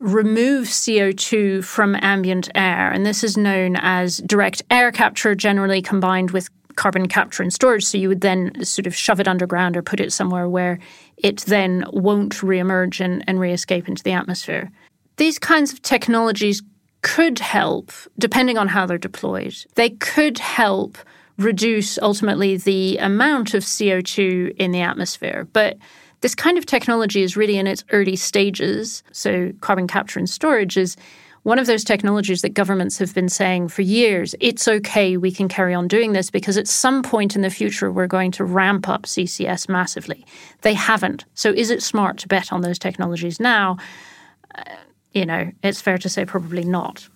remove 0.00 0.66
CO2 0.66 1.62
from 1.62 1.94
ambient 2.00 2.48
air. 2.56 2.90
And 2.90 3.06
this 3.06 3.22
is 3.22 3.36
known 3.36 3.76
as 3.76 4.18
direct 4.18 4.60
air 4.70 4.90
capture, 4.90 5.36
generally 5.36 5.82
combined 5.82 6.32
with 6.32 6.50
carbon 6.76 7.08
capture 7.08 7.42
and 7.42 7.52
storage. 7.52 7.84
So 7.84 7.98
you 7.98 8.08
would 8.08 8.22
then 8.22 8.64
sort 8.64 8.86
of 8.86 8.94
shove 8.94 9.20
it 9.20 9.28
underground 9.28 9.76
or 9.76 9.82
put 9.82 10.00
it 10.00 10.12
somewhere 10.12 10.48
where 10.48 10.78
it 11.22 11.38
then 11.42 11.84
won't 11.92 12.34
reemerge 12.36 13.04
and, 13.04 13.24
and 13.26 13.40
re-escape 13.40 13.88
into 13.88 14.02
the 14.02 14.12
atmosphere. 14.12 14.70
These 15.16 15.38
kinds 15.38 15.72
of 15.72 15.82
technologies 15.82 16.62
could 17.02 17.38
help, 17.38 17.92
depending 18.18 18.58
on 18.58 18.68
how 18.68 18.86
they're 18.86 18.98
deployed. 18.98 19.54
They 19.74 19.90
could 19.90 20.38
help 20.38 20.98
reduce 21.38 21.98
ultimately 21.98 22.56
the 22.56 22.98
amount 22.98 23.54
of 23.54 23.62
CO2 23.62 24.54
in 24.56 24.72
the 24.72 24.80
atmosphere. 24.80 25.48
But 25.52 25.78
this 26.20 26.34
kind 26.34 26.58
of 26.58 26.66
technology 26.66 27.22
is 27.22 27.36
really 27.36 27.58
in 27.58 27.66
its 27.66 27.84
early 27.92 28.16
stages. 28.16 29.02
So, 29.12 29.52
carbon 29.60 29.86
capture 29.86 30.18
and 30.18 30.28
storage 30.28 30.76
is 30.76 30.96
one 31.42 31.58
of 31.58 31.66
those 31.66 31.84
technologies 31.84 32.42
that 32.42 32.50
governments 32.50 32.98
have 32.98 33.14
been 33.14 33.28
saying 33.28 33.68
for 33.68 33.82
years 33.82 34.34
it's 34.40 34.68
okay, 34.68 35.16
we 35.16 35.32
can 35.32 35.48
carry 35.48 35.74
on 35.74 35.88
doing 35.88 36.12
this 36.12 36.30
because 36.30 36.56
at 36.56 36.68
some 36.68 37.02
point 37.02 37.34
in 37.34 37.42
the 37.42 37.50
future 37.50 37.90
we're 37.90 38.06
going 38.06 38.30
to 38.32 38.44
ramp 38.44 38.88
up 38.88 39.02
CCS 39.02 39.68
massively. 39.68 40.24
They 40.62 40.74
haven't. 40.74 41.24
So 41.34 41.50
is 41.50 41.70
it 41.70 41.82
smart 41.82 42.18
to 42.18 42.28
bet 42.28 42.52
on 42.52 42.60
those 42.60 42.78
technologies 42.78 43.40
now? 43.40 43.78
Uh, 44.54 44.62
you 45.12 45.26
know, 45.26 45.50
it's 45.62 45.80
fair 45.80 45.98
to 45.98 46.08
say 46.08 46.24
probably 46.24 46.64
not. 46.64 47.08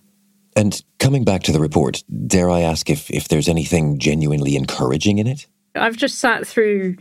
And 0.57 0.83
coming 0.99 1.25
back 1.25 1.43
to 1.45 1.53
the 1.53 1.61
report, 1.61 2.03
dare 2.27 2.49
I 2.49 2.61
ask 2.61 2.89
if, 2.89 3.11
if 3.11 3.29
there's 3.29 3.49
anything 3.49 3.99
genuinely 3.99 4.57
encouraging 4.57 5.19
in 5.19 5.27
it? 5.27 5.47
I've 5.75 5.97
just 5.97 6.21
sat 6.21 6.47
through 6.47 6.97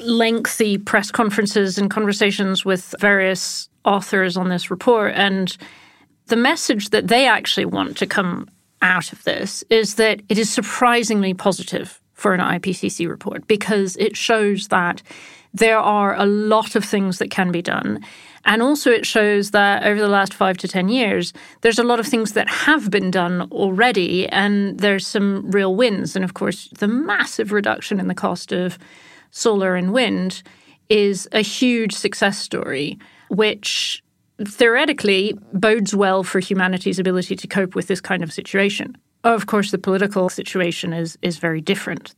lengthy 0.00 0.78
press 0.78 1.10
conferences 1.10 1.76
and 1.76 1.90
conversations 1.90 2.64
with 2.64 2.94
various 2.98 3.68
authors 3.84 4.36
on 4.36 4.48
this 4.48 4.70
report. 4.70 5.12
And 5.14 5.56
the 6.30 6.36
message 6.36 6.90
that 6.90 7.08
they 7.08 7.26
actually 7.26 7.66
want 7.66 7.96
to 7.98 8.06
come 8.06 8.48
out 8.80 9.12
of 9.12 9.22
this 9.24 9.62
is 9.68 9.96
that 9.96 10.22
it 10.28 10.38
is 10.38 10.48
surprisingly 10.48 11.34
positive 11.34 12.00
for 12.14 12.32
an 12.32 12.40
IPCC 12.40 13.08
report 13.08 13.46
because 13.46 13.96
it 13.96 14.16
shows 14.16 14.68
that 14.68 15.02
there 15.52 15.78
are 15.78 16.14
a 16.14 16.24
lot 16.24 16.76
of 16.76 16.84
things 16.84 17.18
that 17.18 17.30
can 17.30 17.50
be 17.50 17.60
done. 17.60 18.04
And 18.44 18.62
also, 18.62 18.90
it 18.90 19.04
shows 19.04 19.50
that 19.50 19.82
over 19.82 20.00
the 20.00 20.08
last 20.08 20.32
five 20.32 20.56
to 20.58 20.68
10 20.68 20.88
years, 20.88 21.32
there's 21.60 21.78
a 21.78 21.84
lot 21.84 22.00
of 22.00 22.06
things 22.06 22.32
that 22.32 22.48
have 22.48 22.90
been 22.90 23.10
done 23.10 23.42
already, 23.50 24.26
and 24.28 24.78
there's 24.78 25.06
some 25.06 25.50
real 25.50 25.74
wins. 25.74 26.16
And 26.16 26.24
of 26.24 26.34
course, 26.34 26.68
the 26.78 26.88
massive 26.88 27.52
reduction 27.52 28.00
in 28.00 28.08
the 28.08 28.14
cost 28.14 28.52
of 28.52 28.78
solar 29.30 29.74
and 29.74 29.92
wind 29.92 30.42
is 30.88 31.28
a 31.32 31.42
huge 31.42 31.92
success 31.92 32.38
story, 32.38 32.98
which 33.28 34.02
theoretically 34.46 35.36
bodes 35.52 35.94
well 35.94 36.22
for 36.22 36.40
humanity's 36.40 36.98
ability 36.98 37.36
to 37.36 37.46
cope 37.46 37.74
with 37.74 37.86
this 37.86 38.00
kind 38.00 38.22
of 38.22 38.32
situation. 38.32 38.96
Of 39.24 39.46
course, 39.46 39.70
the 39.70 39.78
political 39.78 40.28
situation 40.28 40.92
is, 40.92 41.18
is 41.22 41.38
very 41.38 41.60
different. 41.60 42.14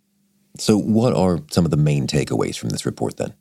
So, 0.59 0.77
what 0.77 1.15
are 1.15 1.41
some 1.51 1.65
of 1.65 1.71
the 1.71 1.77
main 1.77 2.07
takeaways 2.07 2.59
from 2.59 2.69
this 2.69 2.87
report 2.87 3.17
then? 3.17 3.35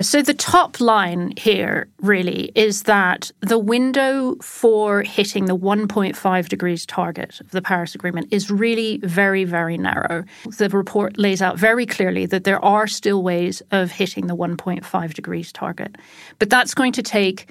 So, 0.00 0.22
the 0.22 0.34
top 0.34 0.80
line 0.80 1.32
here 1.36 1.88
really 2.00 2.52
is 2.54 2.84
that 2.84 3.32
the 3.40 3.58
window 3.58 4.36
for 4.36 5.02
hitting 5.02 5.46
the 5.46 5.56
1.5 5.56 6.48
degrees 6.48 6.86
target 6.86 7.40
of 7.40 7.50
the 7.50 7.60
Paris 7.60 7.94
Agreement 7.94 8.28
is 8.30 8.50
really 8.50 8.98
very, 8.98 9.44
very 9.44 9.76
narrow. 9.76 10.24
The 10.56 10.68
report 10.68 11.18
lays 11.18 11.42
out 11.42 11.58
very 11.58 11.86
clearly 11.86 12.26
that 12.26 12.44
there 12.44 12.64
are 12.64 12.86
still 12.86 13.22
ways 13.22 13.62
of 13.72 13.90
hitting 13.90 14.28
the 14.28 14.36
1.5 14.36 15.14
degrees 15.14 15.52
target. 15.52 15.96
But 16.38 16.50
that's 16.50 16.74
going 16.74 16.92
to 16.92 17.02
take 17.02 17.48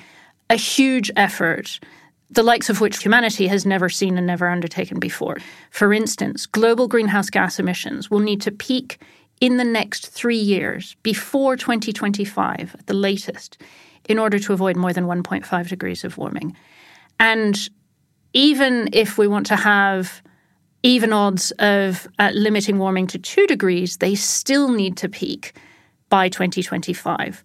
a 0.53 0.55
huge 0.55 1.12
effort 1.15 1.79
the 2.29 2.43
likes 2.43 2.69
of 2.69 2.81
which 2.81 3.03
humanity 3.03 3.48
has 3.48 3.63
never 3.63 3.89
seen 3.89 4.17
and 4.17 4.25
never 4.25 4.48
undertaken 4.50 5.00
before. 5.00 5.38
For 5.69 5.93
instance, 5.93 6.48
global 6.48 6.88
greenhouse 6.88 7.29
gas 7.29 7.60
emissions 7.60 8.10
will 8.10 8.19
need 8.19 8.41
to 8.41 8.51
peak 8.51 9.00
in 9.39 9.57
the 9.57 9.63
next 9.63 10.07
three 10.07 10.38
years, 10.38 10.95
before 11.03 11.55
2025 11.55 12.75
at 12.79 12.88
the 12.88 12.93
latest, 12.93 13.62
in 14.10 14.17
order 14.17 14.39
to 14.39 14.53
avoid 14.53 14.75
more 14.75 14.93
than 14.93 15.05
1.5 15.05 15.67
degrees 15.67 16.03
of 16.03 16.17
warming. 16.17 16.55
And 17.19 17.55
even 18.33 18.89
if 18.93 19.17
we 19.17 19.27
want 19.27 19.45
to 19.48 19.55
have 19.55 20.24
even 20.81 21.13
odds 21.13 21.51
of 21.60 22.07
uh, 22.17 22.31
limiting 22.33 22.79
warming 22.79 23.07
to 23.07 23.19
two 23.19 23.45
degrees, 23.48 23.98
they 23.98 24.15
still 24.15 24.69
need 24.69 24.98
to 24.98 25.07
peak 25.07 25.55
by 26.10 26.29
2025. 26.29 27.43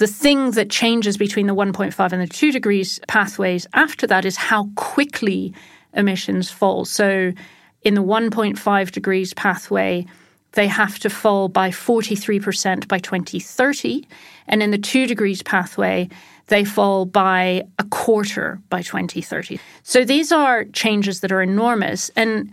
The 0.00 0.06
thing 0.06 0.52
that 0.52 0.70
changes 0.70 1.18
between 1.18 1.46
the 1.46 1.54
1.5 1.54 2.12
and 2.12 2.22
the 2.22 2.26
2 2.26 2.52
degrees 2.52 2.98
pathways 3.06 3.66
after 3.74 4.06
that 4.06 4.24
is 4.24 4.34
how 4.34 4.70
quickly 4.74 5.52
emissions 5.92 6.50
fall. 6.50 6.86
So 6.86 7.34
in 7.82 7.92
the 7.92 8.02
1.5 8.02 8.92
degrees 8.92 9.34
pathway, 9.34 10.06
they 10.52 10.68
have 10.68 10.98
to 11.00 11.10
fall 11.10 11.50
by 11.50 11.68
43% 11.68 12.88
by 12.88 12.98
2030. 12.98 14.08
And 14.48 14.62
in 14.62 14.70
the 14.70 14.78
two 14.78 15.06
degrees 15.06 15.42
pathway, 15.42 16.08
they 16.46 16.64
fall 16.64 17.04
by 17.04 17.64
a 17.78 17.84
quarter 17.84 18.58
by 18.70 18.80
2030. 18.80 19.60
So 19.82 20.06
these 20.06 20.32
are 20.32 20.64
changes 20.64 21.20
that 21.20 21.30
are 21.30 21.42
enormous. 21.42 22.10
And 22.16 22.50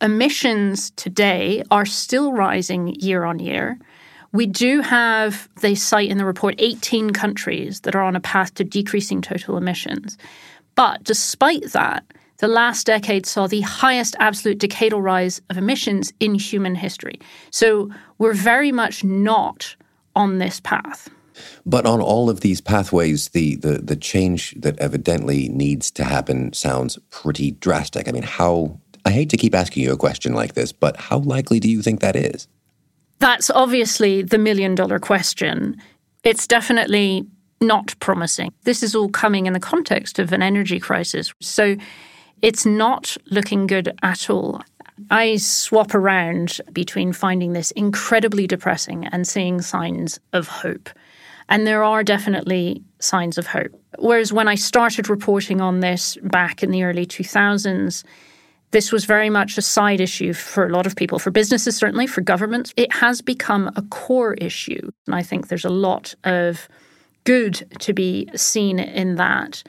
emissions 0.00 0.92
today 0.92 1.62
are 1.70 1.84
still 1.84 2.32
rising 2.32 2.94
year 3.00 3.24
on 3.24 3.38
year. 3.38 3.78
We 4.32 4.46
do 4.46 4.80
have, 4.80 5.48
they 5.60 5.74
cite 5.74 6.08
in 6.08 6.18
the 6.18 6.24
report, 6.24 6.54
18 6.58 7.10
countries 7.10 7.80
that 7.80 7.96
are 7.96 8.02
on 8.02 8.14
a 8.14 8.20
path 8.20 8.54
to 8.54 8.64
decreasing 8.64 9.22
total 9.22 9.56
emissions. 9.56 10.16
But 10.76 11.02
despite 11.02 11.72
that, 11.72 12.04
the 12.38 12.48
last 12.48 12.86
decade 12.86 13.26
saw 13.26 13.46
the 13.46 13.60
highest 13.60 14.16
absolute 14.18 14.58
decadal 14.58 15.02
rise 15.02 15.42
of 15.50 15.58
emissions 15.58 16.12
in 16.20 16.34
human 16.34 16.74
history. 16.74 17.20
So 17.50 17.90
we're 18.18 18.34
very 18.34 18.72
much 18.72 19.04
not 19.04 19.76
on 20.16 20.38
this 20.38 20.60
path. 20.60 21.10
But 21.66 21.84
on 21.84 22.00
all 22.00 22.30
of 22.30 22.40
these 22.40 22.60
pathways, 22.60 23.28
the, 23.28 23.56
the, 23.56 23.78
the 23.78 23.96
change 23.96 24.54
that 24.58 24.78
evidently 24.78 25.48
needs 25.48 25.90
to 25.92 26.04
happen 26.04 26.52
sounds 26.52 26.98
pretty 27.10 27.52
drastic. 27.52 28.08
I 28.08 28.12
mean, 28.12 28.22
how, 28.22 28.78
I 29.04 29.10
hate 29.10 29.30
to 29.30 29.36
keep 29.36 29.54
asking 29.54 29.82
you 29.82 29.92
a 29.92 29.96
question 29.96 30.32
like 30.32 30.54
this, 30.54 30.72
but 30.72 30.96
how 30.96 31.18
likely 31.18 31.60
do 31.60 31.68
you 31.68 31.82
think 31.82 32.00
that 32.00 32.16
is? 32.16 32.48
That's 33.20 33.50
obviously 33.50 34.22
the 34.22 34.38
million 34.38 34.74
dollar 34.74 34.98
question. 34.98 35.76
It's 36.24 36.46
definitely 36.46 37.26
not 37.60 37.94
promising. 38.00 38.52
This 38.64 38.82
is 38.82 38.94
all 38.94 39.10
coming 39.10 39.46
in 39.46 39.52
the 39.52 39.60
context 39.60 40.18
of 40.18 40.32
an 40.32 40.42
energy 40.42 40.80
crisis. 40.80 41.32
So 41.40 41.76
it's 42.42 42.64
not 42.64 43.16
looking 43.26 43.66
good 43.66 43.96
at 44.02 44.30
all. 44.30 44.62
I 45.10 45.36
swap 45.36 45.94
around 45.94 46.60
between 46.72 47.12
finding 47.12 47.52
this 47.52 47.70
incredibly 47.72 48.46
depressing 48.46 49.06
and 49.06 49.26
seeing 49.26 49.60
signs 49.60 50.18
of 50.32 50.48
hope. 50.48 50.88
And 51.48 51.66
there 51.66 51.82
are 51.82 52.02
definitely 52.02 52.82
signs 53.00 53.36
of 53.36 53.46
hope. 53.46 53.72
Whereas 53.98 54.32
when 54.32 54.48
I 54.48 54.54
started 54.54 55.10
reporting 55.10 55.60
on 55.60 55.80
this 55.80 56.16
back 56.22 56.62
in 56.62 56.70
the 56.70 56.84
early 56.84 57.06
2000s, 57.06 58.04
this 58.72 58.92
was 58.92 59.04
very 59.04 59.30
much 59.30 59.58
a 59.58 59.62
side 59.62 60.00
issue 60.00 60.32
for 60.32 60.66
a 60.66 60.70
lot 60.70 60.86
of 60.86 60.94
people, 60.94 61.18
for 61.18 61.30
businesses, 61.30 61.76
certainly, 61.76 62.06
for 62.06 62.20
governments. 62.20 62.72
It 62.76 62.92
has 62.92 63.20
become 63.20 63.70
a 63.76 63.82
core 63.82 64.34
issue. 64.34 64.90
And 65.06 65.14
I 65.14 65.22
think 65.22 65.48
there's 65.48 65.64
a 65.64 65.70
lot 65.70 66.14
of 66.24 66.68
good 67.24 67.66
to 67.80 67.92
be 67.92 68.28
seen 68.36 68.78
in 68.78 69.16
that. 69.16 69.62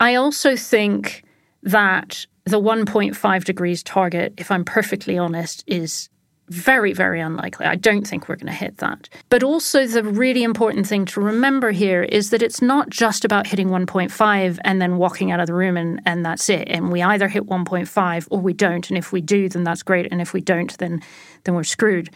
I 0.00 0.14
also 0.14 0.56
think 0.56 1.24
that 1.62 2.26
the 2.44 2.60
1.5 2.60 3.44
degrees 3.44 3.82
target, 3.82 4.32
if 4.38 4.50
I'm 4.50 4.64
perfectly 4.64 5.18
honest, 5.18 5.64
is 5.66 6.08
very, 6.48 6.92
very 6.92 7.20
unlikely. 7.20 7.66
I 7.66 7.76
don't 7.76 8.06
think 8.06 8.28
we're 8.28 8.36
going 8.36 8.46
to 8.46 8.52
hit 8.52 8.78
that. 8.78 9.08
But 9.28 9.42
also, 9.42 9.86
the 9.86 10.02
really 10.02 10.42
important 10.42 10.86
thing 10.86 11.04
to 11.06 11.20
remember 11.20 11.70
here 11.70 12.02
is 12.02 12.30
that 12.30 12.42
it's 12.42 12.62
not 12.62 12.88
just 12.90 13.24
about 13.24 13.46
hitting 13.46 13.68
1.5 13.68 14.58
and 14.64 14.80
then 14.80 14.96
walking 14.96 15.30
out 15.30 15.40
of 15.40 15.46
the 15.46 15.54
room 15.54 15.76
and, 15.76 16.00
and 16.06 16.24
that's 16.24 16.48
it. 16.48 16.68
And 16.68 16.90
we 16.90 17.02
either 17.02 17.28
hit 17.28 17.46
1.5 17.46 18.28
or 18.30 18.40
we 18.40 18.52
don't. 18.52 18.88
And 18.88 18.98
if 18.98 19.12
we 19.12 19.20
do, 19.20 19.48
then 19.48 19.64
that's 19.64 19.82
great. 19.82 20.10
And 20.10 20.20
if 20.20 20.32
we 20.32 20.40
don't, 20.40 20.76
then, 20.78 21.02
then 21.44 21.54
we're 21.54 21.64
screwed. 21.64 22.10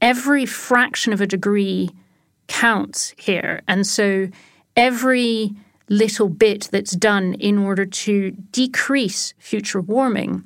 Every 0.00 0.46
fraction 0.46 1.12
of 1.12 1.20
a 1.20 1.26
degree 1.26 1.90
counts 2.48 3.14
here. 3.16 3.62
And 3.66 3.86
so 3.86 4.28
every 4.76 5.54
little 5.88 6.28
bit 6.28 6.68
that's 6.72 6.92
done 6.92 7.34
in 7.34 7.58
order 7.58 7.86
to 7.86 8.32
decrease 8.50 9.34
future 9.38 9.80
warming 9.80 10.44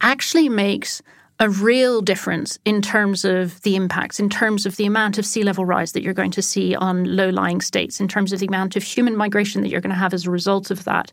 actually 0.00 0.48
makes 0.48 1.02
a 1.42 1.50
real 1.50 2.00
difference 2.00 2.56
in 2.64 2.80
terms 2.80 3.24
of 3.24 3.60
the 3.62 3.74
impacts, 3.74 4.20
in 4.20 4.30
terms 4.30 4.64
of 4.64 4.76
the 4.76 4.86
amount 4.86 5.18
of 5.18 5.26
sea 5.26 5.42
level 5.42 5.64
rise 5.64 5.90
that 5.90 6.00
you're 6.00 6.14
going 6.14 6.30
to 6.30 6.40
see 6.40 6.76
on 6.76 7.16
low 7.16 7.30
lying 7.30 7.60
states, 7.60 7.98
in 7.98 8.06
terms 8.06 8.32
of 8.32 8.38
the 8.38 8.46
amount 8.46 8.76
of 8.76 8.84
human 8.84 9.16
migration 9.16 9.60
that 9.60 9.68
you're 9.68 9.80
going 9.80 9.92
to 9.92 9.98
have 9.98 10.14
as 10.14 10.24
a 10.24 10.30
result 10.30 10.70
of 10.70 10.84
that, 10.84 11.10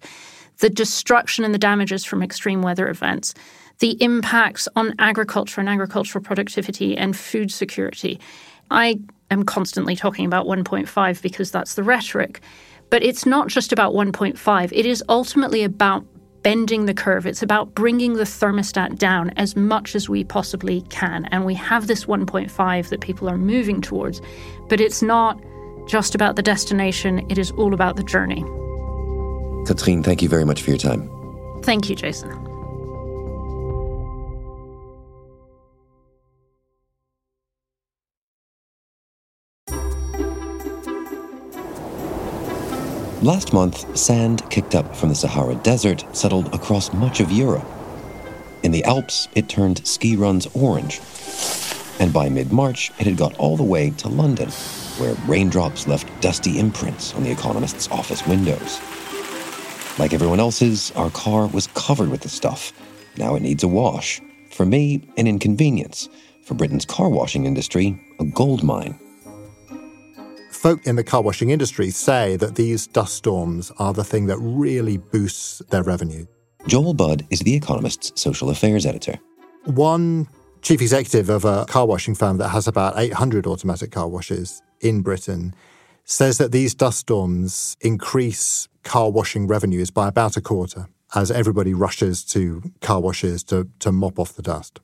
the 0.60 0.70
destruction 0.70 1.44
and 1.44 1.52
the 1.52 1.58
damages 1.58 2.06
from 2.06 2.22
extreme 2.22 2.62
weather 2.62 2.88
events, 2.89 3.34
the 3.80 3.98
impacts 4.04 4.68
on 4.76 4.94
agriculture 5.00 5.62
and 5.62 5.68
agricultural 5.68 6.24
productivity 6.24 6.96
and 6.96 7.18
food 7.18 7.52
security. 7.52 8.20
I 8.70 9.00
am 9.32 9.42
constantly 9.42 9.96
talking 9.96 10.28
about 10.28 10.46
1.5 10.46 11.24
because 11.24 11.50
that's 11.50 11.74
the 11.74 11.82
rhetoric. 11.82 12.39
But 12.92 13.02
it's 13.02 13.26
not 13.26 13.48
just 13.48 13.74
about 13.74 13.94
1.5, 13.94 14.72
it 14.74 14.86
is 14.86 15.04
ultimately 15.10 15.63
about 15.63 16.06
bending 16.41 16.86
the 16.86 16.93
curve. 16.93 17.25
It's 17.25 17.43
about 17.43 17.73
bringing 17.75 18.13
the 18.13 18.23
thermostat 18.23 18.97
down 18.97 19.32
as 19.32 19.56
much 19.56 19.95
as 19.95 20.08
we 20.10 20.23
possibly 20.23 20.82
can. 20.89 21.25
And 21.25 21.45
we 21.45 21.54
have 21.56 21.88
this 21.88 22.06
1.5 22.06 22.89
that 22.89 23.02
people 23.02 23.30
are 23.30 23.38
moving 23.38 23.82
towards, 23.82 24.21
but 24.67 24.80
it's 24.80 25.02
not 25.02 25.39
just 25.88 26.15
about 26.15 26.36
the 26.36 26.43
destination, 26.43 27.25
it 27.30 27.38
is 27.38 27.52
all 27.52 27.73
about 27.73 27.95
the 27.95 28.04
journey. 28.04 28.43
Katrine, 29.65 30.04
thank 30.04 30.21
you 30.21 30.30
very 30.30 30.45
much 30.45 30.62
for 30.62 30.69
your 30.69 30.78
time. 30.78 31.10
Thank 31.63 31.89
you, 31.89 31.95
Jason. 31.95 32.49
Last 43.30 43.54
month, 43.54 43.96
sand 43.96 44.42
kicked 44.50 44.74
up 44.74 44.96
from 44.96 45.10
the 45.10 45.15
Sahara 45.15 45.54
Desert 45.54 46.04
settled 46.13 46.52
across 46.52 46.92
much 46.92 47.20
of 47.20 47.32
Europe. 47.32 47.68
In 48.63 48.72
the 48.72 48.84
Alps, 48.86 49.28
it 49.36 49.48
turned 49.48 49.86
ski 49.86 50.15
runs 50.15 50.48
orange. 50.56 51.00
And 52.00 52.12
by 52.12 52.28
mid 52.30 52.52
March, 52.52 52.89
it 52.98 53.06
had 53.06 53.18
got 53.18 53.38
all 53.38 53.56
the 53.56 53.62
way 53.62 53.92
to 53.92 54.10
London, 54.10 54.50
where 54.98 55.13
raindrops 55.28 55.86
left 55.86 56.08
dusty 56.22 56.58
imprints 56.58 57.13
on 57.13 57.22
the 57.22 57.30
Economist's 57.30 57.88
office 57.92 58.26
windows. 58.26 58.80
Like 60.00 60.12
everyone 60.12 60.39
else's, 60.39 60.92
our 60.96 61.12
car 61.12 61.46
was 61.46 61.68
covered 61.76 62.10
with 62.10 62.22
the 62.22 62.30
stuff. 62.30 62.74
Now 63.15 63.36
it 63.36 63.44
needs 63.44 63.62
a 63.62 63.68
wash. 63.68 64.20
For 64.50 64.65
me, 64.65 65.08
an 65.18 65.28
inconvenience. 65.28 66.10
For 66.42 66.56
Britain's 66.56 66.84
car 66.84 67.10
washing 67.10 67.46
industry, 67.46 67.96
a 68.20 68.26
gold 68.26 68.63
mine. 68.63 69.00
Folk 70.60 70.86
in 70.86 70.98
the 70.98 71.04
car 71.04 71.22
washing 71.22 71.52
industry 71.52 71.89
say 71.89 72.36
that 72.36 72.56
these 72.56 72.86
dust 72.86 73.15
storms 73.15 73.72
are 73.78 73.93
the 73.93 74.04
thing 74.04 74.26
that 74.26 74.38
really 74.39 74.98
boosts 74.98 75.60
their 75.69 75.84
revenue. 75.84 76.26
Joel 76.67 76.93
Budd 76.93 77.26
is 77.30 77.39
The 77.39 77.56
Economist's 77.56 78.22
social 78.22 78.50
affairs 78.50 78.86
editor. 78.86 79.17
One 79.63 80.28
chief 80.62 80.82
executive 80.82 81.30
of 81.30 81.45
a 81.45 81.65
car 81.65 81.88
washing 81.88 82.13
firm 82.13 82.38
that 82.39 82.50
has 82.50 82.67
about 82.67 83.00
800 83.00 83.48
automatic 83.48 83.91
car 83.91 84.10
washes 84.10 84.62
in 84.82 85.02
Britain 85.02 85.56
says 86.04 86.38
that 86.39 86.52
these 86.52 86.76
dust 86.76 87.00
storms 87.00 87.78
increase 87.80 88.67
car 88.84 89.10
washing 89.10 89.48
revenues 89.48 89.89
by 89.91 90.10
about 90.10 90.36
a 90.36 90.41
quarter 90.41 90.88
as 91.15 91.32
everybody 91.32 91.74
rushes 91.74 92.24
to 92.24 92.62
car 92.82 93.00
washes 93.00 93.43
to, 93.45 93.69
to 93.80 93.93
mop 93.93 94.19
off 94.19 94.34
the 94.34 94.41
dust. 94.41 94.82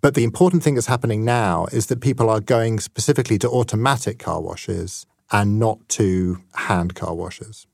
But 0.00 0.14
the 0.14 0.24
important 0.24 0.62
thing 0.62 0.74
that's 0.74 0.86
happening 0.86 1.24
now 1.24 1.66
is 1.72 1.86
that 1.86 2.00
people 2.00 2.30
are 2.30 2.40
going 2.40 2.78
specifically 2.78 3.38
to 3.38 3.48
automatic 3.50 4.18
car 4.18 4.40
washes 4.40 5.06
and 5.32 5.58
not 5.58 5.88
to 5.90 6.38
hand 6.54 6.94
car 6.94 7.14
washes. 7.14 7.66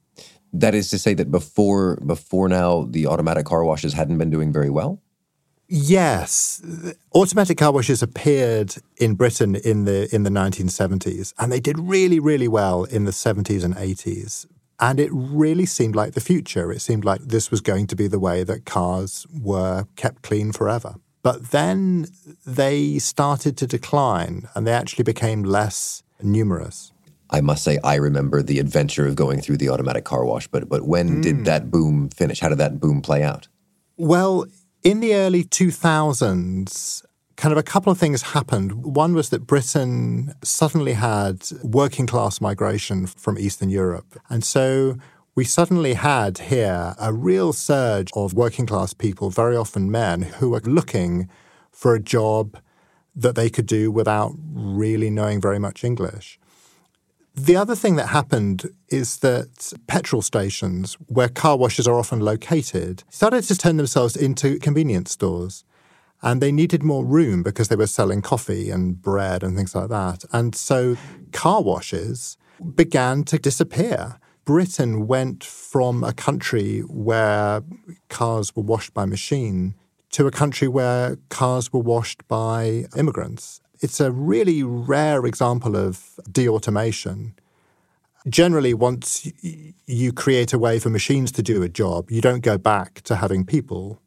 That 0.52 0.74
is 0.74 0.88
to 0.90 0.98
say 0.98 1.14
that 1.14 1.30
before 1.30 1.96
before 1.96 2.48
now 2.48 2.86
the 2.88 3.06
automatic 3.06 3.44
car 3.44 3.64
washes 3.64 3.92
hadn't 3.92 4.18
been 4.18 4.30
doing 4.30 4.52
very 4.52 4.70
well? 4.70 5.02
Yes, 5.66 6.62
automatic 7.14 7.58
car 7.58 7.72
washes 7.72 8.02
appeared 8.02 8.76
in 8.98 9.14
Britain 9.14 9.56
in 9.56 9.84
the 9.84 10.14
in 10.14 10.22
the 10.22 10.30
1970s, 10.30 11.32
and 11.38 11.50
they 11.50 11.60
did 11.60 11.78
really, 11.78 12.20
really 12.20 12.48
well 12.48 12.84
in 12.84 13.04
the 13.04 13.10
70s 13.10 13.64
and 13.64 13.74
80s. 13.74 14.46
And 14.78 15.00
it 15.00 15.10
really 15.12 15.66
seemed 15.66 15.96
like 15.96 16.12
the 16.12 16.20
future. 16.20 16.70
It 16.70 16.80
seemed 16.80 17.04
like 17.04 17.22
this 17.22 17.50
was 17.50 17.60
going 17.60 17.86
to 17.88 17.96
be 17.96 18.08
the 18.08 18.18
way 18.18 18.44
that 18.44 18.64
cars 18.64 19.26
were 19.32 19.86
kept 19.96 20.22
clean 20.22 20.52
forever. 20.52 20.96
But 21.24 21.50
then 21.52 22.06
they 22.46 22.98
started 22.98 23.56
to 23.56 23.66
decline, 23.66 24.46
and 24.54 24.66
they 24.66 24.72
actually 24.72 25.04
became 25.04 25.42
less 25.42 26.02
numerous. 26.22 26.92
I 27.30 27.40
must 27.40 27.64
say, 27.64 27.78
I 27.82 27.94
remember 27.94 28.42
the 28.42 28.58
adventure 28.58 29.06
of 29.06 29.16
going 29.16 29.40
through 29.40 29.56
the 29.56 29.70
automatic 29.70 30.04
car 30.04 30.24
wash. 30.26 30.46
But 30.46 30.68
but 30.68 30.82
when 30.82 31.16
mm. 31.16 31.22
did 31.22 31.46
that 31.46 31.70
boom 31.70 32.10
finish? 32.10 32.40
How 32.40 32.50
did 32.50 32.58
that 32.58 32.78
boom 32.78 33.00
play 33.00 33.22
out? 33.22 33.48
Well, 33.96 34.44
in 34.82 35.00
the 35.00 35.14
early 35.14 35.44
2000s, 35.44 37.02
kind 37.36 37.52
of 37.52 37.58
a 37.58 37.62
couple 37.62 37.90
of 37.90 37.98
things 37.98 38.20
happened. 38.20 38.84
One 38.84 39.14
was 39.14 39.30
that 39.30 39.46
Britain 39.46 40.34
suddenly 40.42 40.92
had 40.92 41.48
working 41.62 42.06
class 42.06 42.40
migration 42.40 43.06
from 43.06 43.38
Eastern 43.38 43.70
Europe. 43.70 44.20
And 44.28 44.44
so 44.44 44.98
we 45.34 45.44
suddenly 45.44 45.94
had 45.94 46.38
here 46.38 46.94
a 46.98 47.12
real 47.12 47.52
surge 47.52 48.10
of 48.14 48.34
working 48.34 48.66
class 48.66 48.94
people, 48.94 49.30
very 49.30 49.56
often 49.56 49.90
men, 49.90 50.22
who 50.22 50.50
were 50.50 50.60
looking 50.60 51.28
for 51.72 51.94
a 51.94 52.00
job 52.00 52.56
that 53.16 53.34
they 53.34 53.50
could 53.50 53.66
do 53.66 53.90
without 53.90 54.32
really 54.52 55.10
knowing 55.10 55.40
very 55.40 55.58
much 55.58 55.82
English. 55.82 56.38
The 57.34 57.56
other 57.56 57.74
thing 57.74 57.96
that 57.96 58.08
happened 58.08 58.70
is 58.90 59.18
that 59.18 59.72
petrol 59.88 60.22
stations, 60.22 60.94
where 61.08 61.28
car 61.28 61.56
washes 61.56 61.88
are 61.88 61.98
often 61.98 62.20
located, 62.20 63.02
started 63.08 63.42
to 63.44 63.58
turn 63.58 63.76
themselves 63.76 64.16
into 64.16 64.58
convenience 64.60 65.10
stores. 65.10 65.64
And 66.22 66.40
they 66.40 66.52
needed 66.52 66.82
more 66.82 67.04
room 67.04 67.42
because 67.42 67.68
they 67.68 67.76
were 67.76 67.88
selling 67.88 68.22
coffee 68.22 68.70
and 68.70 69.02
bread 69.02 69.42
and 69.42 69.56
things 69.56 69.74
like 69.74 69.88
that. 69.88 70.24
And 70.32 70.54
so 70.54 70.96
car 71.32 71.60
washes 71.60 72.38
began 72.76 73.24
to 73.24 73.38
disappear. 73.38 74.20
Britain 74.44 75.06
went 75.06 75.42
from 75.42 76.04
a 76.04 76.12
country 76.12 76.80
where 76.80 77.62
cars 78.08 78.54
were 78.54 78.62
washed 78.62 78.92
by 78.92 79.06
machine 79.06 79.74
to 80.10 80.26
a 80.26 80.30
country 80.30 80.68
where 80.68 81.16
cars 81.28 81.72
were 81.72 81.80
washed 81.80 82.26
by 82.28 82.84
immigrants. 82.96 83.60
It's 83.80 84.00
a 84.00 84.12
really 84.12 84.62
rare 84.62 85.24
example 85.26 85.76
of 85.76 86.20
de-automation. 86.30 87.34
Generally, 88.28 88.74
once 88.74 89.30
you 89.86 90.12
create 90.12 90.52
a 90.52 90.58
way 90.58 90.78
for 90.78 90.90
machines 90.90 91.32
to 91.32 91.42
do 91.42 91.62
a 91.62 91.68
job, 91.68 92.10
you 92.10 92.20
don't 92.20 92.40
go 92.40 92.56
back 92.56 93.00
to 93.02 93.16
having 93.16 93.44
people 93.44 94.00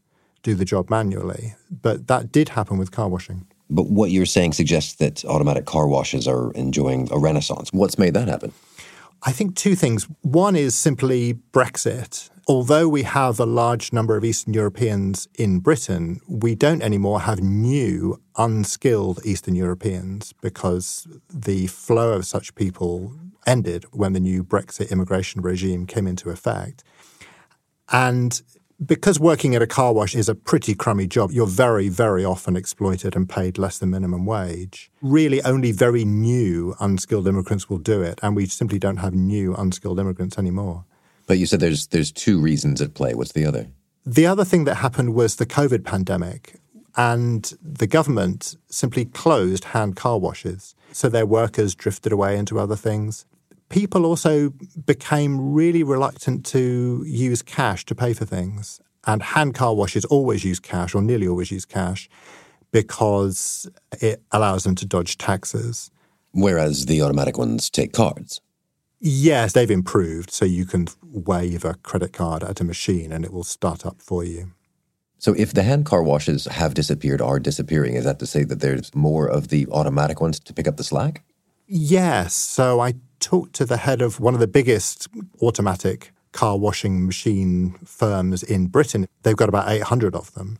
do 0.43 0.55
the 0.55 0.65
job 0.65 0.89
manually. 0.89 1.55
But 1.69 2.07
that 2.07 2.31
did 2.31 2.49
happen 2.49 2.77
with 2.77 2.91
car 2.91 3.09
washing. 3.09 3.47
But 3.69 3.87
what 3.87 4.11
you're 4.11 4.25
saying 4.25 4.53
suggests 4.53 4.95
that 4.95 5.25
automatic 5.25 5.65
car 5.65 5.87
washes 5.87 6.27
are 6.27 6.51
enjoying 6.53 7.09
a 7.11 7.19
renaissance. 7.19 7.73
What's 7.73 7.97
made 7.97 8.13
that 8.13 8.27
happen? 8.27 8.53
I 9.23 9.31
think 9.31 9.55
two 9.55 9.75
things. 9.75 10.07
One 10.21 10.55
is 10.55 10.75
simply 10.75 11.35
Brexit 11.51 12.29
although 12.47 12.87
we 12.87 13.03
have 13.03 13.39
a 13.39 13.45
large 13.45 13.91
number 13.91 14.15
of 14.15 14.23
Eastern 14.23 14.53
Europeans 14.53 15.27
in 15.37 15.59
Britain, 15.59 16.21
we 16.27 16.55
don't 16.55 16.81
anymore 16.81 17.21
have 17.21 17.41
new, 17.41 18.21
unskilled 18.37 19.19
Eastern 19.25 19.55
Europeans 19.55 20.33
because 20.41 21.07
the 21.29 21.67
flow 21.67 22.13
of 22.13 22.25
such 22.25 22.55
people 22.55 23.13
ended 23.45 23.85
when 23.91 24.13
the 24.13 24.19
new 24.19 24.43
Brexit 24.43 24.91
immigration 24.91 25.41
regime 25.41 25.85
came 25.85 26.07
into 26.07 26.29
effect. 26.29 26.83
And 27.91 28.41
because 28.85 29.19
working 29.19 29.55
at 29.55 29.61
a 29.61 29.67
car 29.67 29.93
wash 29.93 30.15
is 30.15 30.29
a 30.29 30.35
pretty 30.35 30.75
crummy 30.75 31.07
job, 31.07 31.31
you're 31.31 31.47
very, 31.47 31.89
very 31.89 32.23
often 32.23 32.55
exploited 32.55 33.15
and 33.15 33.27
paid 33.27 33.57
less 33.57 33.79
than 33.79 33.89
minimum 33.89 34.25
wage. 34.25 34.91
Really, 35.01 35.41
only 35.43 35.71
very 35.71 36.05
new, 36.05 36.75
unskilled 36.79 37.27
immigrants 37.27 37.69
will 37.69 37.79
do 37.79 38.01
it, 38.01 38.19
and 38.21 38.35
we 38.35 38.45
simply 38.45 38.79
don't 38.79 38.97
have 38.97 39.13
new, 39.13 39.55
unskilled 39.55 39.99
immigrants 39.99 40.37
anymore. 40.37 40.85
But 41.25 41.39
you 41.39 41.45
said 41.45 41.59
there's 41.59 41.87
there's 41.87 42.11
two 42.11 42.39
reasons 42.39 42.81
at 42.81 42.93
play. 42.93 43.13
What's 43.13 43.33
the 43.33 43.45
other? 43.45 43.67
The 44.05 44.25
other 44.25 44.45
thing 44.45 44.63
that 44.65 44.75
happened 44.75 45.13
was 45.13 45.35
the 45.35 45.45
COVID 45.45 45.83
pandemic, 45.83 46.61
and 46.95 47.51
the 47.61 47.87
government 47.87 48.55
simply 48.69 49.05
closed 49.05 49.65
hand 49.65 49.95
car 49.95 50.19
washes, 50.19 50.75
so 50.91 51.09
their 51.09 51.25
workers 51.25 51.75
drifted 51.75 52.11
away 52.11 52.37
into 52.37 52.59
other 52.59 52.75
things. 52.75 53.25
People 53.69 54.05
also 54.05 54.51
became 54.85 55.53
really 55.53 55.83
reluctant 55.83 56.45
to 56.47 57.03
use 57.05 57.41
cash 57.41 57.85
to 57.85 57.95
pay 57.95 58.13
for 58.13 58.25
things, 58.25 58.79
and 59.05 59.21
hand 59.21 59.55
car 59.55 59.73
washes 59.75 60.05
always 60.05 60.43
use 60.43 60.59
cash, 60.59 60.95
or 60.95 61.01
nearly 61.01 61.27
always 61.27 61.51
use 61.51 61.65
cash, 61.65 62.09
because 62.71 63.69
it 64.01 64.21
allows 64.31 64.63
them 64.63 64.75
to 64.75 64.85
dodge 64.85 65.17
taxes. 65.17 65.91
Whereas 66.31 66.85
the 66.85 67.01
automatic 67.01 67.37
ones 67.37 67.69
take 67.69 67.93
cards. 67.93 68.41
Yes, 68.99 69.53
they've 69.53 69.71
improved. 69.71 70.31
So 70.31 70.45
you 70.45 70.65
can 70.65 70.87
wave 71.03 71.65
a 71.65 71.75
credit 71.75 72.13
card 72.13 72.43
at 72.43 72.59
a 72.59 72.63
machine 72.63 73.11
and 73.11 73.23
it 73.23 73.31
will 73.31 73.43
start 73.43 73.85
up 73.85 74.01
for 74.01 74.23
you. 74.23 74.51
So 75.19 75.33
if 75.33 75.53
the 75.53 75.63
hand 75.63 75.85
car 75.85 76.03
washes 76.03 76.45
have 76.45 76.73
disappeared, 76.73 77.21
are 77.21 77.39
disappearing, 77.39 77.95
is 77.95 78.05
that 78.05 78.19
to 78.19 78.27
say 78.27 78.43
that 78.43 78.59
there's 78.59 78.93
more 78.93 79.27
of 79.27 79.47
the 79.47 79.67
automatic 79.71 80.21
ones 80.21 80.39
to 80.41 80.53
pick 80.53 80.67
up 80.67 80.77
the 80.77 80.83
slack? 80.83 81.23
Yes. 81.67 82.35
So 82.35 82.79
I 82.79 82.93
talked 83.19 83.53
to 83.55 83.65
the 83.65 83.77
head 83.77 84.01
of 84.01 84.19
one 84.19 84.33
of 84.33 84.39
the 84.39 84.47
biggest 84.47 85.07
automatic 85.41 86.11
car 86.31 86.57
washing 86.57 87.05
machine 87.05 87.75
firms 87.85 88.43
in 88.43 88.67
Britain. 88.67 89.07
They've 89.23 89.35
got 89.35 89.49
about 89.49 89.69
800 89.69 90.15
of 90.15 90.33
them. 90.33 90.57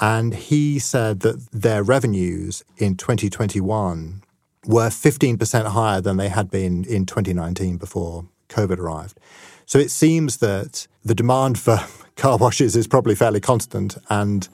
And 0.00 0.34
he 0.34 0.78
said 0.78 1.20
that 1.20 1.50
their 1.50 1.82
revenues 1.82 2.62
in 2.76 2.96
2021 2.96 4.22
were 4.66 4.88
15% 4.88 5.66
higher 5.66 6.00
than 6.00 6.18
they 6.18 6.28
had 6.28 6.50
been 6.50 6.84
in 6.84 7.06
2019 7.06 7.78
before 7.78 8.26
COVID 8.48 8.78
arrived. 8.78 9.18
So 9.66 9.78
it 9.78 9.90
seems 9.90 10.38
that 10.38 10.86
the 11.04 11.14
demand 11.14 11.58
for 11.58 11.80
car 12.16 12.36
washes 12.36 12.76
is 12.76 12.86
probably 12.86 13.14
fairly 13.14 13.40
constant. 13.40 13.96
And 14.08 14.48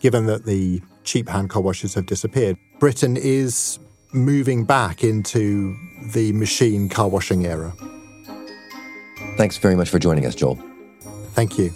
given 0.00 0.26
that 0.26 0.44
the 0.44 0.82
cheap 1.04 1.28
hand 1.28 1.50
car 1.50 1.62
washes 1.62 1.94
have 1.94 2.06
disappeared, 2.06 2.56
Britain 2.78 3.16
is 3.16 3.78
moving 4.12 4.64
back 4.64 5.04
into 5.04 5.76
the 6.12 6.32
machine 6.32 6.88
car 6.88 7.08
washing 7.08 7.46
era. 7.46 7.72
Thanks 9.36 9.56
very 9.58 9.76
much 9.76 9.88
for 9.88 9.98
joining 9.98 10.26
us, 10.26 10.34
Joel. 10.34 10.58
Thank 11.34 11.58
you. 11.58 11.70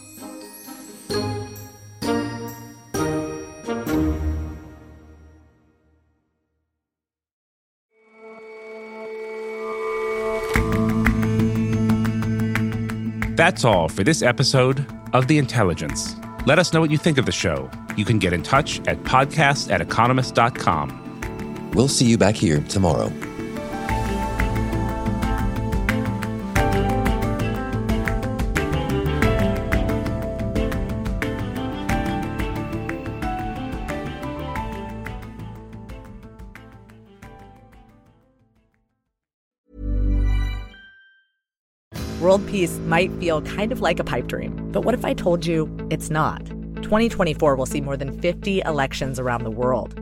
That's 13.36 13.64
all 13.64 13.88
for 13.88 14.04
this 14.04 14.22
episode 14.22 14.86
of 15.12 15.26
The 15.26 15.36
Intelligence. 15.36 16.14
Let 16.46 16.58
us 16.58 16.72
know 16.72 16.80
what 16.80 16.90
you 16.90 16.98
think 16.98 17.18
of 17.18 17.26
the 17.26 17.32
show. 17.32 17.68
You 17.96 18.04
can 18.04 18.18
get 18.18 18.32
in 18.32 18.42
touch 18.42 18.78
at 18.86 18.98
podcast 19.02 19.70
at 19.70 19.80
economist.com. 19.80 21.11
We'll 21.74 21.88
see 21.88 22.06
you 22.06 22.18
back 22.18 22.34
here 22.34 22.60
tomorrow. 22.68 23.12
world 42.22 42.46
peace 42.46 42.78
might 42.86 43.12
feel 43.18 43.42
kind 43.42 43.72
of 43.72 43.80
like 43.80 43.98
a 43.98 44.04
pipe 44.04 44.26
dream. 44.26 44.70
But 44.72 44.84
what 44.84 44.94
if 44.94 45.04
I 45.04 45.12
told 45.12 45.44
you 45.44 45.68
it's 45.90 46.08
not? 46.08 46.46
2024 46.76 47.56
will 47.56 47.66
see 47.66 47.80
more 47.80 47.96
than 47.96 48.18
50 48.20 48.60
elections 48.60 49.18
around 49.18 49.42
the 49.42 49.50
world. 49.50 50.01